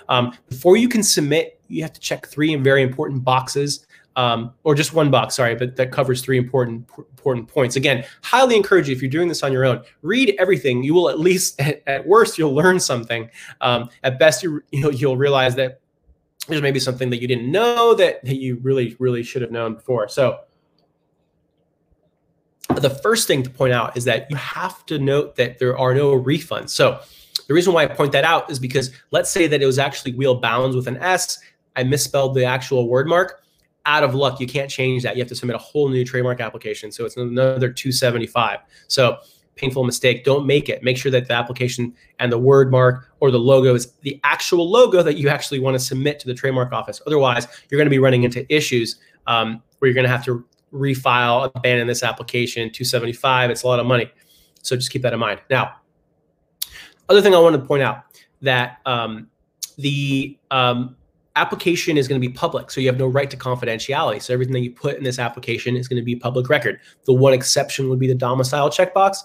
Um, 0.09 0.37
before 0.49 0.77
you 0.77 0.89
can 0.89 1.03
submit, 1.03 1.59
you 1.67 1.81
have 1.81 1.93
to 1.93 1.99
check 1.99 2.27
three 2.27 2.55
very 2.55 2.81
important 2.83 3.23
boxes, 3.23 3.85
um, 4.15 4.53
or 4.63 4.75
just 4.75 4.93
one 4.93 5.09
box, 5.09 5.35
sorry, 5.35 5.55
but 5.55 5.75
that 5.77 5.91
covers 5.91 6.21
three 6.21 6.37
important 6.37 6.89
important 6.97 7.47
points. 7.47 7.75
Again, 7.75 8.03
highly 8.21 8.55
encourage 8.55 8.89
you 8.89 8.95
if 8.95 9.01
you're 9.01 9.11
doing 9.11 9.27
this 9.27 9.43
on 9.43 9.53
your 9.53 9.63
own, 9.63 9.83
read 10.01 10.35
everything. 10.37 10.83
You 10.83 10.93
will 10.93 11.09
at 11.09 11.19
least, 11.19 11.59
at, 11.61 11.81
at 11.87 12.05
worst, 12.05 12.37
you'll 12.37 12.53
learn 12.53 12.79
something. 12.79 13.29
Um, 13.61 13.89
at 14.03 14.19
best, 14.19 14.43
you 14.43 14.61
you 14.71 14.81
know 14.81 14.89
you'll 14.89 15.17
realize 15.17 15.55
that 15.55 15.79
there's 16.47 16.61
maybe 16.61 16.79
something 16.79 17.09
that 17.11 17.21
you 17.21 17.27
didn't 17.27 17.49
know 17.49 17.93
that, 17.95 18.23
that 18.25 18.37
you 18.37 18.57
really 18.61 18.95
really 18.99 19.23
should 19.23 19.41
have 19.41 19.51
known 19.51 19.75
before. 19.75 20.07
So 20.09 20.39
the 22.75 22.89
first 22.89 23.27
thing 23.27 23.43
to 23.43 23.49
point 23.49 23.73
out 23.73 23.97
is 23.97 24.05
that 24.05 24.29
you 24.29 24.37
have 24.37 24.85
to 24.87 24.99
note 24.99 25.35
that 25.35 25.59
there 25.59 25.77
are 25.77 25.93
no 25.93 26.11
refunds. 26.11 26.69
So 26.69 27.01
the 27.47 27.53
reason 27.53 27.73
why 27.73 27.83
I 27.83 27.87
point 27.87 28.11
that 28.13 28.23
out 28.23 28.49
is 28.49 28.59
because 28.59 28.91
let's 29.11 29.29
say 29.29 29.47
that 29.47 29.61
it 29.61 29.65
was 29.65 29.79
actually 29.79 30.13
wheel 30.13 30.35
bounds 30.35 30.75
with 30.75 30.87
an 30.87 30.97
S. 30.97 31.39
I 31.75 31.83
misspelled 31.83 32.35
the 32.35 32.45
actual 32.45 32.87
word 32.87 33.07
mark. 33.07 33.41
Out 33.85 34.03
of 34.03 34.13
luck, 34.13 34.39
you 34.39 34.47
can't 34.47 34.69
change 34.69 35.03
that. 35.03 35.15
You 35.15 35.21
have 35.21 35.29
to 35.29 35.35
submit 35.35 35.55
a 35.55 35.59
whole 35.59 35.89
new 35.89 36.05
trademark 36.05 36.39
application. 36.39 36.91
So 36.91 37.05
it's 37.05 37.17
another 37.17 37.71
275. 37.71 38.59
So 38.87 39.17
painful 39.55 39.83
mistake. 39.83 40.23
Don't 40.23 40.45
make 40.45 40.69
it. 40.69 40.83
Make 40.83 40.97
sure 40.97 41.11
that 41.11 41.27
the 41.27 41.33
application 41.33 41.93
and 42.19 42.31
the 42.31 42.37
word 42.37 42.71
mark 42.71 43.11
or 43.19 43.31
the 43.31 43.39
logo 43.39 43.75
is 43.75 43.93
the 44.01 44.19
actual 44.23 44.69
logo 44.69 45.03
that 45.03 45.17
you 45.17 45.29
actually 45.29 45.59
want 45.59 45.75
to 45.75 45.79
submit 45.79 46.19
to 46.19 46.27
the 46.27 46.33
trademark 46.33 46.71
office. 46.71 47.01
Otherwise, 47.05 47.47
you're 47.69 47.77
going 47.77 47.85
to 47.85 47.91
be 47.91 47.99
running 47.99 48.23
into 48.23 48.51
issues 48.53 48.99
um, 49.27 49.61
where 49.79 49.87
you're 49.87 49.95
going 49.95 50.05
to 50.05 50.09
have 50.09 50.25
to 50.25 50.45
refile, 50.73 51.51
abandon 51.55 51.87
this 51.87 52.03
application. 52.03 52.71
275. 52.71 53.49
It's 53.49 53.63
a 53.63 53.67
lot 53.67 53.79
of 53.79 53.85
money. 53.85 54.11
So 54.63 54.75
just 54.75 54.91
keep 54.91 55.01
that 55.01 55.13
in 55.13 55.19
mind. 55.19 55.41
Now, 55.49 55.75
other 57.09 57.21
thing 57.21 57.35
I 57.35 57.39
want 57.39 57.55
to 57.55 57.61
point 57.61 57.83
out 57.83 58.03
that 58.41 58.79
um, 58.85 59.29
the 59.77 60.37
um, 60.49 60.95
application 61.35 61.97
is 61.97 62.07
going 62.07 62.19
to 62.19 62.27
be 62.27 62.33
public, 62.33 62.71
so 62.71 62.81
you 62.81 62.87
have 62.87 62.97
no 62.97 63.07
right 63.07 63.29
to 63.29 63.37
confidentiality. 63.37 64.21
So 64.21 64.33
everything 64.33 64.53
that 64.53 64.61
you 64.61 64.71
put 64.71 64.97
in 64.97 65.03
this 65.03 65.19
application 65.19 65.75
is 65.75 65.87
going 65.87 66.01
to 66.01 66.05
be 66.05 66.15
public 66.15 66.49
record. 66.49 66.79
The 67.05 67.13
one 67.13 67.33
exception 67.33 67.89
would 67.89 67.99
be 67.99 68.07
the 68.07 68.15
domicile 68.15 68.69
checkbox. 68.69 69.17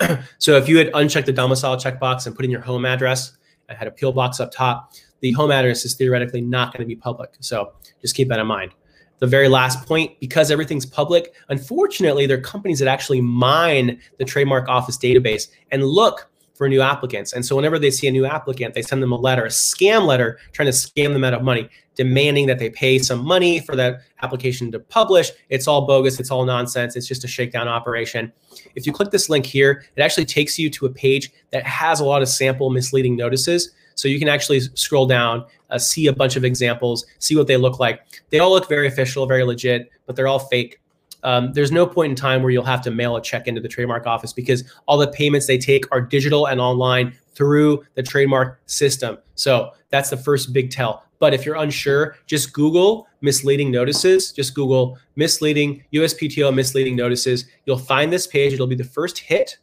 so 0.38 0.56
if 0.56 0.68
you 0.68 0.78
had 0.78 0.90
unchecked 0.94 1.26
the 1.26 1.32
domicile 1.32 1.76
checkbox 1.76 2.26
and 2.26 2.34
put 2.34 2.44
in 2.44 2.50
your 2.50 2.60
home 2.60 2.84
address, 2.84 3.36
I 3.68 3.74
had 3.74 3.88
a 3.88 3.90
PO 3.90 4.12
box 4.12 4.40
up 4.40 4.52
top, 4.52 4.92
the 5.20 5.32
home 5.32 5.50
address 5.50 5.84
is 5.84 5.94
theoretically 5.94 6.40
not 6.40 6.72
going 6.72 6.80
to 6.80 6.86
be 6.86 6.96
public. 6.96 7.34
So 7.40 7.72
just 8.00 8.14
keep 8.14 8.28
that 8.28 8.38
in 8.38 8.46
mind. 8.46 8.72
The 9.20 9.26
very 9.28 9.48
last 9.48 9.86
point, 9.86 10.18
because 10.18 10.50
everything's 10.50 10.84
public, 10.84 11.32
unfortunately, 11.48 12.26
there 12.26 12.38
are 12.38 12.40
companies 12.40 12.80
that 12.80 12.88
actually 12.88 13.20
mine 13.20 14.00
the 14.18 14.24
trademark 14.24 14.68
office 14.68 14.98
database 14.98 15.48
and 15.70 15.84
look 15.84 16.28
for 16.62 16.68
new 16.68 16.80
applicants. 16.80 17.32
And 17.32 17.44
so 17.44 17.56
whenever 17.56 17.76
they 17.76 17.90
see 17.90 18.06
a 18.06 18.12
new 18.12 18.24
applicant, 18.24 18.74
they 18.74 18.82
send 18.82 19.02
them 19.02 19.10
a 19.10 19.16
letter, 19.16 19.46
a 19.46 19.48
scam 19.48 20.06
letter, 20.06 20.38
trying 20.52 20.66
to 20.66 20.72
scam 20.72 21.12
them 21.12 21.24
out 21.24 21.34
of 21.34 21.42
money, 21.42 21.68
demanding 21.96 22.46
that 22.46 22.60
they 22.60 22.70
pay 22.70 23.00
some 23.00 23.24
money 23.24 23.58
for 23.58 23.74
that 23.74 24.02
application 24.22 24.70
to 24.70 24.78
publish. 24.78 25.32
It's 25.48 25.66
all 25.66 25.88
bogus. 25.88 26.20
It's 26.20 26.30
all 26.30 26.44
nonsense. 26.44 26.94
It's 26.94 27.08
just 27.08 27.24
a 27.24 27.26
shakedown 27.26 27.66
operation. 27.66 28.32
If 28.76 28.86
you 28.86 28.92
click 28.92 29.10
this 29.10 29.28
link 29.28 29.44
here, 29.44 29.84
it 29.96 30.02
actually 30.02 30.24
takes 30.24 30.56
you 30.56 30.70
to 30.70 30.86
a 30.86 30.90
page 30.90 31.32
that 31.50 31.66
has 31.66 31.98
a 31.98 32.04
lot 32.04 32.22
of 32.22 32.28
sample 32.28 32.70
misleading 32.70 33.16
notices. 33.16 33.72
So 33.96 34.06
you 34.06 34.20
can 34.20 34.28
actually 34.28 34.60
scroll 34.74 35.06
down, 35.06 35.44
uh, 35.70 35.78
see 35.78 36.06
a 36.06 36.12
bunch 36.12 36.36
of 36.36 36.44
examples, 36.44 37.04
see 37.18 37.34
what 37.34 37.48
they 37.48 37.56
look 37.56 37.80
like. 37.80 38.22
They 38.30 38.38
all 38.38 38.52
look 38.52 38.68
very 38.68 38.86
official, 38.86 39.26
very 39.26 39.42
legit, 39.42 39.90
but 40.06 40.14
they're 40.14 40.28
all 40.28 40.38
fake 40.38 40.78
um, 41.22 41.52
there's 41.52 41.70
no 41.70 41.86
point 41.86 42.10
in 42.10 42.16
time 42.16 42.42
where 42.42 42.50
you'll 42.50 42.64
have 42.64 42.82
to 42.82 42.90
mail 42.90 43.16
a 43.16 43.22
check 43.22 43.46
into 43.46 43.60
the 43.60 43.68
trademark 43.68 44.06
office 44.06 44.32
because 44.32 44.64
all 44.86 44.98
the 44.98 45.08
payments 45.08 45.46
they 45.46 45.58
take 45.58 45.84
are 45.92 46.00
digital 46.00 46.46
and 46.46 46.60
online 46.60 47.14
through 47.34 47.84
the 47.94 48.02
trademark 48.02 48.60
system. 48.66 49.18
So 49.34 49.70
that's 49.90 50.10
the 50.10 50.16
first 50.16 50.52
big 50.52 50.70
tell. 50.70 51.04
But 51.18 51.32
if 51.32 51.46
you're 51.46 51.56
unsure, 51.56 52.16
just 52.26 52.52
Google 52.52 53.06
misleading 53.20 53.70
notices. 53.70 54.32
Just 54.32 54.54
Google 54.54 54.98
misleading 55.14 55.84
USPTO 55.92 56.52
misleading 56.52 56.96
notices. 56.96 57.46
You'll 57.64 57.78
find 57.78 58.12
this 58.12 58.26
page. 58.26 58.52
It'll 58.52 58.66
be 58.66 58.74
the 58.74 58.84
first 58.84 59.18
hit. 59.18 59.58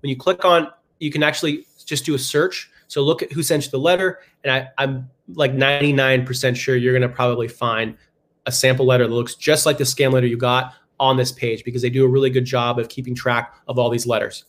When 0.00 0.10
you 0.10 0.16
click 0.16 0.44
on, 0.44 0.68
you 0.98 1.10
can 1.10 1.22
actually 1.22 1.66
just 1.86 2.04
do 2.04 2.14
a 2.14 2.18
search. 2.18 2.70
So 2.88 3.02
look 3.02 3.22
at 3.22 3.32
who 3.32 3.42
sent 3.42 3.64
you 3.64 3.70
the 3.70 3.78
letter, 3.78 4.20
and 4.44 4.52
I, 4.52 4.68
I'm 4.76 5.08
like 5.34 5.54
99% 5.54 6.54
sure 6.54 6.76
you're 6.76 6.92
going 6.92 7.08
to 7.08 7.14
probably 7.14 7.48
find 7.48 7.96
a 8.46 8.52
sample 8.52 8.86
letter 8.86 9.06
that 9.06 9.14
looks 9.14 9.34
just 9.34 9.66
like 9.66 9.78
the 9.78 9.84
scam 9.84 10.12
letter 10.12 10.26
you 10.26 10.36
got 10.36 10.74
on 11.00 11.16
this 11.16 11.32
page 11.32 11.64
because 11.64 11.82
they 11.82 11.90
do 11.90 12.04
a 12.04 12.08
really 12.08 12.30
good 12.30 12.44
job 12.44 12.78
of 12.78 12.88
keeping 12.88 13.14
track 13.14 13.54
of 13.68 13.78
all 13.78 13.90
these 13.90 14.06
letters. 14.06 14.44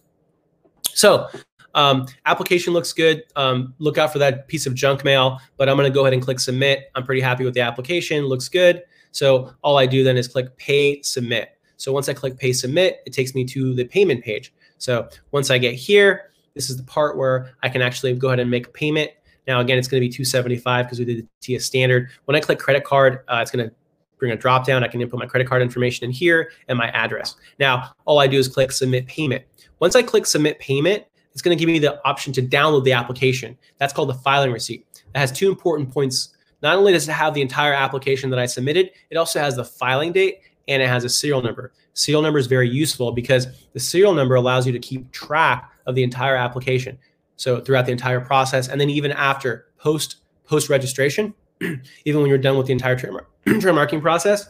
So 0.83 1.27
um, 1.73 2.05
application 2.25 2.73
looks 2.73 2.93
good. 2.93 3.23
Um, 3.35 3.73
look 3.79 3.97
out 3.97 4.11
for 4.11 4.19
that 4.19 4.47
piece 4.47 4.65
of 4.65 4.73
junk 4.73 5.03
mail, 5.03 5.39
but 5.57 5.67
I'm 5.67 5.75
going 5.75 5.91
to 5.91 5.93
go 5.93 6.01
ahead 6.01 6.13
and 6.13 6.21
click 6.21 6.39
submit. 6.39 6.91
I'm 6.95 7.03
pretty 7.03 7.21
happy 7.21 7.43
with 7.43 7.53
the 7.53 7.61
application. 7.61 8.25
Looks 8.25 8.47
good. 8.47 8.83
So 9.11 9.53
all 9.61 9.77
I 9.77 9.85
do 9.85 10.03
then 10.03 10.17
is 10.17 10.27
click 10.27 10.55
pay 10.57 11.01
submit. 11.01 11.57
So 11.77 11.91
once 11.91 12.07
I 12.07 12.13
click 12.13 12.37
pay 12.37 12.53
submit, 12.53 13.01
it 13.05 13.13
takes 13.13 13.35
me 13.35 13.43
to 13.45 13.73
the 13.73 13.85
payment 13.85 14.23
page. 14.23 14.53
So 14.77 15.09
once 15.31 15.51
I 15.51 15.57
get 15.57 15.73
here, 15.73 16.31
this 16.53 16.69
is 16.69 16.77
the 16.77 16.83
part 16.83 17.17
where 17.17 17.51
I 17.63 17.69
can 17.69 17.81
actually 17.81 18.13
go 18.13 18.27
ahead 18.29 18.39
and 18.39 18.49
make 18.49 18.67
a 18.67 18.71
payment. 18.71 19.11
Now, 19.47 19.59
again, 19.59 19.77
it's 19.77 19.87
going 19.87 20.01
to 20.01 20.07
be 20.07 20.11
275 20.11 20.85
because 20.85 20.99
we 20.99 21.05
did 21.05 21.17
the 21.17 21.27
TEAS 21.41 21.65
standard. 21.65 22.09
When 22.25 22.35
I 22.35 22.39
click 22.39 22.59
credit 22.59 22.83
card, 22.83 23.19
uh, 23.27 23.39
it's 23.41 23.51
going 23.51 23.69
to 23.69 23.75
bring 24.17 24.31
a 24.31 24.35
drop 24.35 24.65
down. 24.65 24.83
I 24.83 24.87
can 24.87 25.01
input 25.01 25.19
my 25.19 25.25
credit 25.25 25.47
card 25.47 25.61
information 25.61 26.05
in 26.05 26.11
here 26.11 26.51
and 26.67 26.77
my 26.77 26.89
address. 26.89 27.35
Now, 27.59 27.91
all 28.05 28.19
I 28.19 28.27
do 28.27 28.37
is 28.37 28.47
click 28.47 28.71
submit 28.71 29.07
payment. 29.07 29.43
Once 29.79 29.95
I 29.95 30.03
click 30.03 30.25
submit 30.25 30.59
payment, 30.59 31.03
it's 31.31 31.41
going 31.41 31.55
to 31.55 31.59
give 31.59 31.67
me 31.67 31.79
the 31.79 32.01
option 32.07 32.31
to 32.33 32.41
download 32.41 32.85
the 32.85 32.93
application. 32.93 33.57
That's 33.77 33.91
called 33.91 34.09
the 34.09 34.13
filing 34.15 34.51
receipt. 34.51 34.85
That 35.13 35.19
has 35.19 35.31
two 35.31 35.49
important 35.49 35.91
points. 35.91 36.29
Not 36.61 36.77
only 36.77 36.93
does 36.93 37.07
it 37.07 37.11
have 37.11 37.33
the 37.33 37.41
entire 37.41 37.73
application 37.73 38.29
that 38.29 38.39
I 38.39 38.45
submitted, 38.45 38.91
it 39.09 39.17
also 39.17 39.39
has 39.39 39.55
the 39.55 39.65
filing 39.65 40.13
date 40.13 40.39
and 40.67 40.81
it 40.81 40.87
has 40.87 41.03
a 41.03 41.09
serial 41.09 41.41
number. 41.41 41.73
Serial 41.93 42.21
number 42.21 42.39
is 42.39 42.47
very 42.47 42.69
useful 42.69 43.11
because 43.11 43.47
the 43.73 43.79
serial 43.79 44.13
number 44.13 44.35
allows 44.35 44.65
you 44.65 44.73
to 44.73 44.79
keep 44.79 45.11
track 45.11 45.71
of 45.85 45.95
the 45.95 46.03
entire 46.03 46.35
application. 46.35 46.97
So 47.35 47.59
throughout 47.59 47.85
the 47.85 47.91
entire 47.91 48.21
process, 48.21 48.69
and 48.69 48.79
then 48.79 48.89
even 48.89 49.11
after 49.11 49.67
post 49.77 50.17
post 50.45 50.69
registration, 50.69 51.33
even 52.05 52.21
when 52.21 52.29
you're 52.29 52.37
done 52.37 52.57
with 52.57 52.67
the 52.67 52.73
entire 52.73 52.95
trademark, 52.95 53.29
trademarking 53.45 54.01
process, 54.01 54.49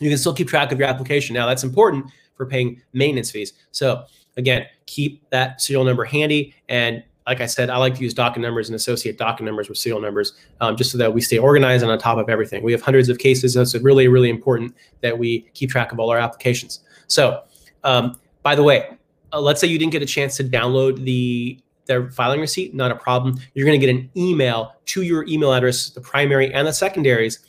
you 0.00 0.08
can 0.08 0.18
still 0.18 0.34
keep 0.34 0.48
track 0.48 0.72
of 0.72 0.78
your 0.78 0.88
application. 0.88 1.34
Now 1.34 1.46
that's 1.46 1.64
important 1.64 2.06
for 2.34 2.46
paying 2.46 2.82
maintenance 2.92 3.30
fees. 3.30 3.52
So 3.70 4.04
again, 4.36 4.66
keep 4.86 5.28
that 5.30 5.60
serial 5.60 5.84
number 5.84 6.04
handy. 6.04 6.54
And 6.68 7.02
like 7.26 7.40
I 7.40 7.46
said, 7.46 7.70
I 7.70 7.76
like 7.76 7.94
to 7.94 8.02
use 8.02 8.14
docket 8.14 8.42
numbers 8.42 8.68
and 8.68 8.74
associate 8.74 9.16
docket 9.16 9.44
numbers 9.44 9.68
with 9.68 9.78
serial 9.78 10.00
numbers 10.00 10.32
um, 10.60 10.76
just 10.76 10.90
so 10.90 10.98
that 10.98 11.12
we 11.12 11.20
stay 11.20 11.38
organized 11.38 11.82
and 11.82 11.92
on 11.92 11.98
top 11.98 12.18
of 12.18 12.28
everything. 12.28 12.62
We 12.62 12.72
have 12.72 12.82
hundreds 12.82 13.08
of 13.08 13.18
cases, 13.18 13.54
so 13.54 13.60
it's 13.60 13.74
really, 13.76 14.08
really 14.08 14.30
important 14.30 14.74
that 15.02 15.16
we 15.16 15.42
keep 15.54 15.70
track 15.70 15.92
of 15.92 16.00
all 16.00 16.10
our 16.10 16.18
applications. 16.18 16.80
So, 17.06 17.42
um, 17.84 18.18
by 18.42 18.54
the 18.56 18.62
way, 18.62 18.96
uh, 19.32 19.40
let's 19.40 19.60
say 19.60 19.68
you 19.68 19.78
didn't 19.78 19.92
get 19.92 20.02
a 20.02 20.06
chance 20.06 20.36
to 20.38 20.44
download 20.44 21.04
the 21.04 21.60
their 21.86 22.10
filing 22.10 22.40
receipt, 22.40 22.74
not 22.74 22.90
a 22.90 22.96
problem. 22.96 23.38
You're 23.54 23.66
going 23.66 23.80
to 23.80 23.86
get 23.86 23.94
an 23.94 24.10
email 24.16 24.74
to 24.86 25.02
your 25.02 25.24
email 25.26 25.52
address, 25.52 25.90
the 25.90 26.00
primary 26.00 26.52
and 26.52 26.66
the 26.66 26.72
secondaries. 26.72 27.40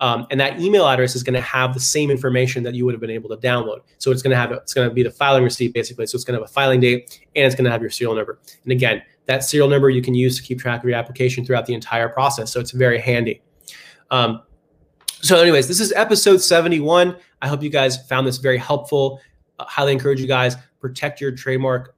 Um, 0.00 0.26
and 0.30 0.38
that 0.40 0.60
email 0.60 0.86
address 0.86 1.16
is 1.16 1.22
going 1.22 1.34
to 1.34 1.40
have 1.40 1.72
the 1.72 1.80
same 1.80 2.10
information 2.10 2.62
that 2.64 2.74
you 2.74 2.84
would 2.84 2.92
have 2.92 3.00
been 3.00 3.10
able 3.10 3.30
to 3.30 3.36
download. 3.36 3.80
So 3.98 4.10
it's 4.10 4.20
going 4.20 4.32
to 4.32 4.36
have 4.36 4.52
it's 4.52 4.74
going 4.74 4.88
to 4.88 4.94
be 4.94 5.02
the 5.02 5.10
filing 5.10 5.42
receipt 5.42 5.72
basically. 5.72 6.06
So 6.06 6.16
it's 6.16 6.24
going 6.24 6.38
to 6.38 6.42
have 6.42 6.50
a 6.50 6.52
filing 6.52 6.80
date 6.80 7.26
and 7.34 7.46
it's 7.46 7.54
going 7.54 7.64
to 7.64 7.70
have 7.70 7.80
your 7.80 7.90
serial 7.90 8.14
number. 8.14 8.38
And 8.64 8.72
again, 8.72 9.02
that 9.24 9.42
serial 9.42 9.68
number 9.68 9.88
you 9.88 10.02
can 10.02 10.14
use 10.14 10.36
to 10.36 10.42
keep 10.42 10.60
track 10.60 10.82
of 10.82 10.88
your 10.88 10.98
application 10.98 11.46
throughout 11.46 11.66
the 11.66 11.74
entire 11.74 12.08
process. 12.08 12.52
So 12.52 12.60
it's 12.60 12.72
very 12.72 13.00
handy. 13.00 13.40
Um, 14.10 14.42
so, 15.22 15.40
anyways, 15.40 15.66
this 15.66 15.80
is 15.80 15.92
episode 15.92 16.38
71. 16.38 17.16
I 17.42 17.48
hope 17.48 17.62
you 17.62 17.70
guys 17.70 18.06
found 18.06 18.26
this 18.26 18.36
very 18.36 18.58
helpful. 18.58 19.20
Uh, 19.58 19.64
highly 19.64 19.92
encourage 19.92 20.20
you 20.20 20.26
guys 20.26 20.56
protect 20.80 21.20
your 21.20 21.32
trademark, 21.32 21.96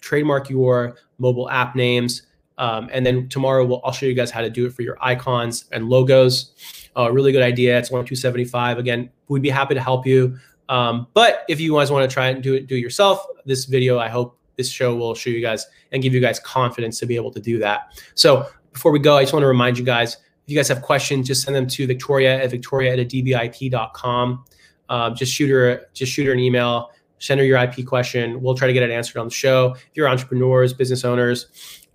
trademark 0.00 0.50
your 0.50 0.96
mobile 1.18 1.50
app 1.50 1.76
names. 1.76 2.22
Um, 2.58 2.88
and 2.92 3.04
then 3.04 3.28
tomorrow 3.28 3.64
we'll, 3.64 3.80
I'll 3.84 3.92
show 3.92 4.06
you 4.06 4.14
guys 4.14 4.30
how 4.30 4.40
to 4.40 4.50
do 4.50 4.66
it 4.66 4.72
for 4.72 4.82
your 4.82 4.96
icons 5.00 5.64
and 5.72 5.88
logos. 5.88 6.52
Uh, 6.96 7.10
really 7.10 7.32
good 7.32 7.42
idea. 7.42 7.78
It's 7.78 7.90
only 7.90 8.04
275. 8.04 8.78
Again, 8.78 9.10
we'd 9.28 9.42
be 9.42 9.50
happy 9.50 9.74
to 9.74 9.80
help 9.80 10.06
you. 10.06 10.38
Um, 10.68 11.08
but 11.14 11.44
if 11.48 11.60
you 11.60 11.74
guys 11.74 11.90
want 11.90 12.08
to 12.08 12.12
try 12.12 12.28
and 12.28 12.42
do 12.42 12.54
it, 12.54 12.66
do 12.66 12.76
it 12.76 12.80
yourself, 12.80 13.26
this 13.44 13.64
video, 13.64 13.98
I 13.98 14.08
hope 14.08 14.38
this 14.56 14.70
show 14.70 14.94
will 14.94 15.14
show 15.14 15.30
you 15.30 15.40
guys 15.40 15.66
and 15.92 16.02
give 16.02 16.14
you 16.14 16.20
guys 16.20 16.38
confidence 16.40 16.98
to 17.00 17.06
be 17.06 17.16
able 17.16 17.30
to 17.32 17.40
do 17.40 17.58
that. 17.58 18.00
So 18.14 18.48
before 18.72 18.92
we 18.92 18.98
go, 18.98 19.16
I 19.16 19.22
just 19.22 19.32
want 19.32 19.42
to 19.42 19.48
remind 19.48 19.78
you 19.78 19.84
guys, 19.84 20.14
if 20.14 20.20
you 20.50 20.56
guys 20.56 20.68
have 20.68 20.82
questions, 20.82 21.26
just 21.26 21.42
send 21.42 21.56
them 21.56 21.66
to 21.68 21.86
Victoria 21.86 22.42
at 22.42 22.50
victoria 22.50 22.92
at 22.92 22.98
adibiip.com. 22.98 24.44
Um, 24.88 25.14
just 25.14 25.32
shoot 25.32 25.48
her, 25.48 25.86
just 25.94 26.12
shoot 26.12 26.26
her 26.26 26.32
an 26.32 26.38
email, 26.38 26.90
send 27.24 27.40
her 27.40 27.46
your 27.46 27.58
IP 27.58 27.86
question. 27.86 28.42
We'll 28.42 28.54
try 28.54 28.66
to 28.66 28.72
get 28.74 28.82
it 28.82 28.90
answered 28.90 29.18
on 29.18 29.28
the 29.28 29.34
show. 29.34 29.72
If 29.74 29.90
you're 29.94 30.08
entrepreneurs, 30.08 30.74
business 30.74 31.04
owners, 31.04 31.46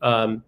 um, 0.01 0.43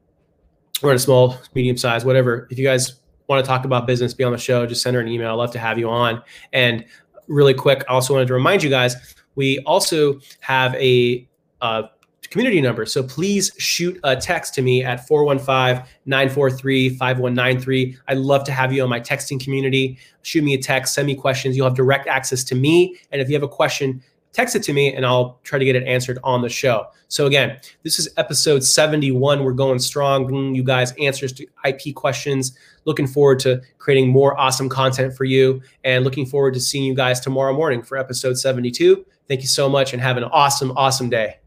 or 0.82 0.90
in 0.90 0.96
a 0.96 1.00
small, 1.00 1.38
medium 1.54 1.78
size, 1.78 2.04
whatever, 2.04 2.48
if 2.50 2.58
you 2.58 2.66
guys 2.66 2.96
want 3.28 3.46
to 3.46 3.48
talk 3.48 3.64
about 3.64 3.86
business, 3.86 4.14
be 4.16 4.24
on 4.24 4.32
the 4.32 4.40
show, 4.40 4.66
just 4.66 4.82
send 4.82 4.96
her 4.96 5.02
an 5.02 5.08
email. 5.08 5.30
I'd 5.30 5.34
love 5.34 5.52
to 5.52 5.60
have 5.60 5.78
you 5.78 5.88
on. 5.90 6.24
And 6.52 6.84
really 7.28 7.54
quick, 7.54 7.84
I 7.88 7.94
also 7.94 8.16
wanted 8.16 8.28
to 8.30 8.34
remind 8.34 8.64
you 8.64 8.72
guys, 8.72 8.96
we 9.36 9.60
also 9.60 10.20
have 10.40 10.74
a 10.76 11.28
uh, 11.62 11.84
community 12.32 12.62
number. 12.62 12.86
So 12.86 13.04
please 13.04 13.52
shoot 13.60 14.00
a 14.04 14.16
text 14.16 14.56
to 14.56 14.64
me 14.64 14.84
at 14.84 15.06
415 15.08 15.86
943 16.06 16.90
5193. 16.90 17.98
I'd 18.08 18.18
love 18.18 18.44
to 18.46 18.52
have 18.52 18.74
you 18.74 18.82
on 18.82 18.90
my 18.90 19.00
texting 19.00 19.40
community. 19.40 20.00
Shoot 20.24 20.44
me 20.44 20.56
a 20.56 20.62
text, 20.62 20.96
send 20.96 21.06
me 21.06 21.14
questions. 21.14 21.56
You'll 21.56 21.68
have 21.68 21.76
direct 21.76 22.08
access 22.08 22.44
to 22.46 22.56
me. 22.56 22.98
And 23.12 23.22
if 23.22 23.30
you 23.30 23.36
have 23.36 23.44
a 23.44 23.48
question, 23.48 24.02
text 24.34 24.56
it 24.56 24.64
to 24.64 24.74
me 24.74 24.94
and 24.94 25.06
I'll 25.06 25.40
try 25.44 25.60
to 25.60 25.66
get 25.66 25.76
it 25.76 25.84
answered 25.84 26.20
on 26.24 26.42
the 26.42 26.50
show. 26.50 26.88
So 27.08 27.26
again, 27.26 27.60
this 27.84 28.00
is 28.00 28.10
episode 28.18 28.64
71. 28.64 29.44
We're 29.44 29.52
going 29.52 29.80
strong. 29.80 30.56
You 30.56 30.64
guys 30.64 30.94
answers 31.00 31.34
to 31.34 31.48
IP 31.66 31.94
questions. 31.96 32.58
Looking 32.86 33.08
forward 33.08 33.40
to 33.40 33.62
creating 33.78 34.10
more 34.10 34.40
awesome 34.40 34.70
content 34.70 35.14
for 35.16 35.26
you 35.26 35.62
and 35.84 36.04
looking 36.04 36.26
forward 36.26 36.54
to 36.54 36.60
seeing 36.60 36.86
you 36.86 36.96
guys 36.96 37.20
tomorrow 37.20 37.54
morning 37.54 37.84
for 37.84 37.98
episode 37.98 38.38
72. 38.38 39.06
Thank 39.28 39.42
you 39.42 39.48
so 39.48 39.70
much 39.70 39.94
and 39.94 40.02
have 40.02 40.18
an 40.18 40.24
awesome, 40.24 40.72
awesome 40.78 41.10
day. 41.10 41.41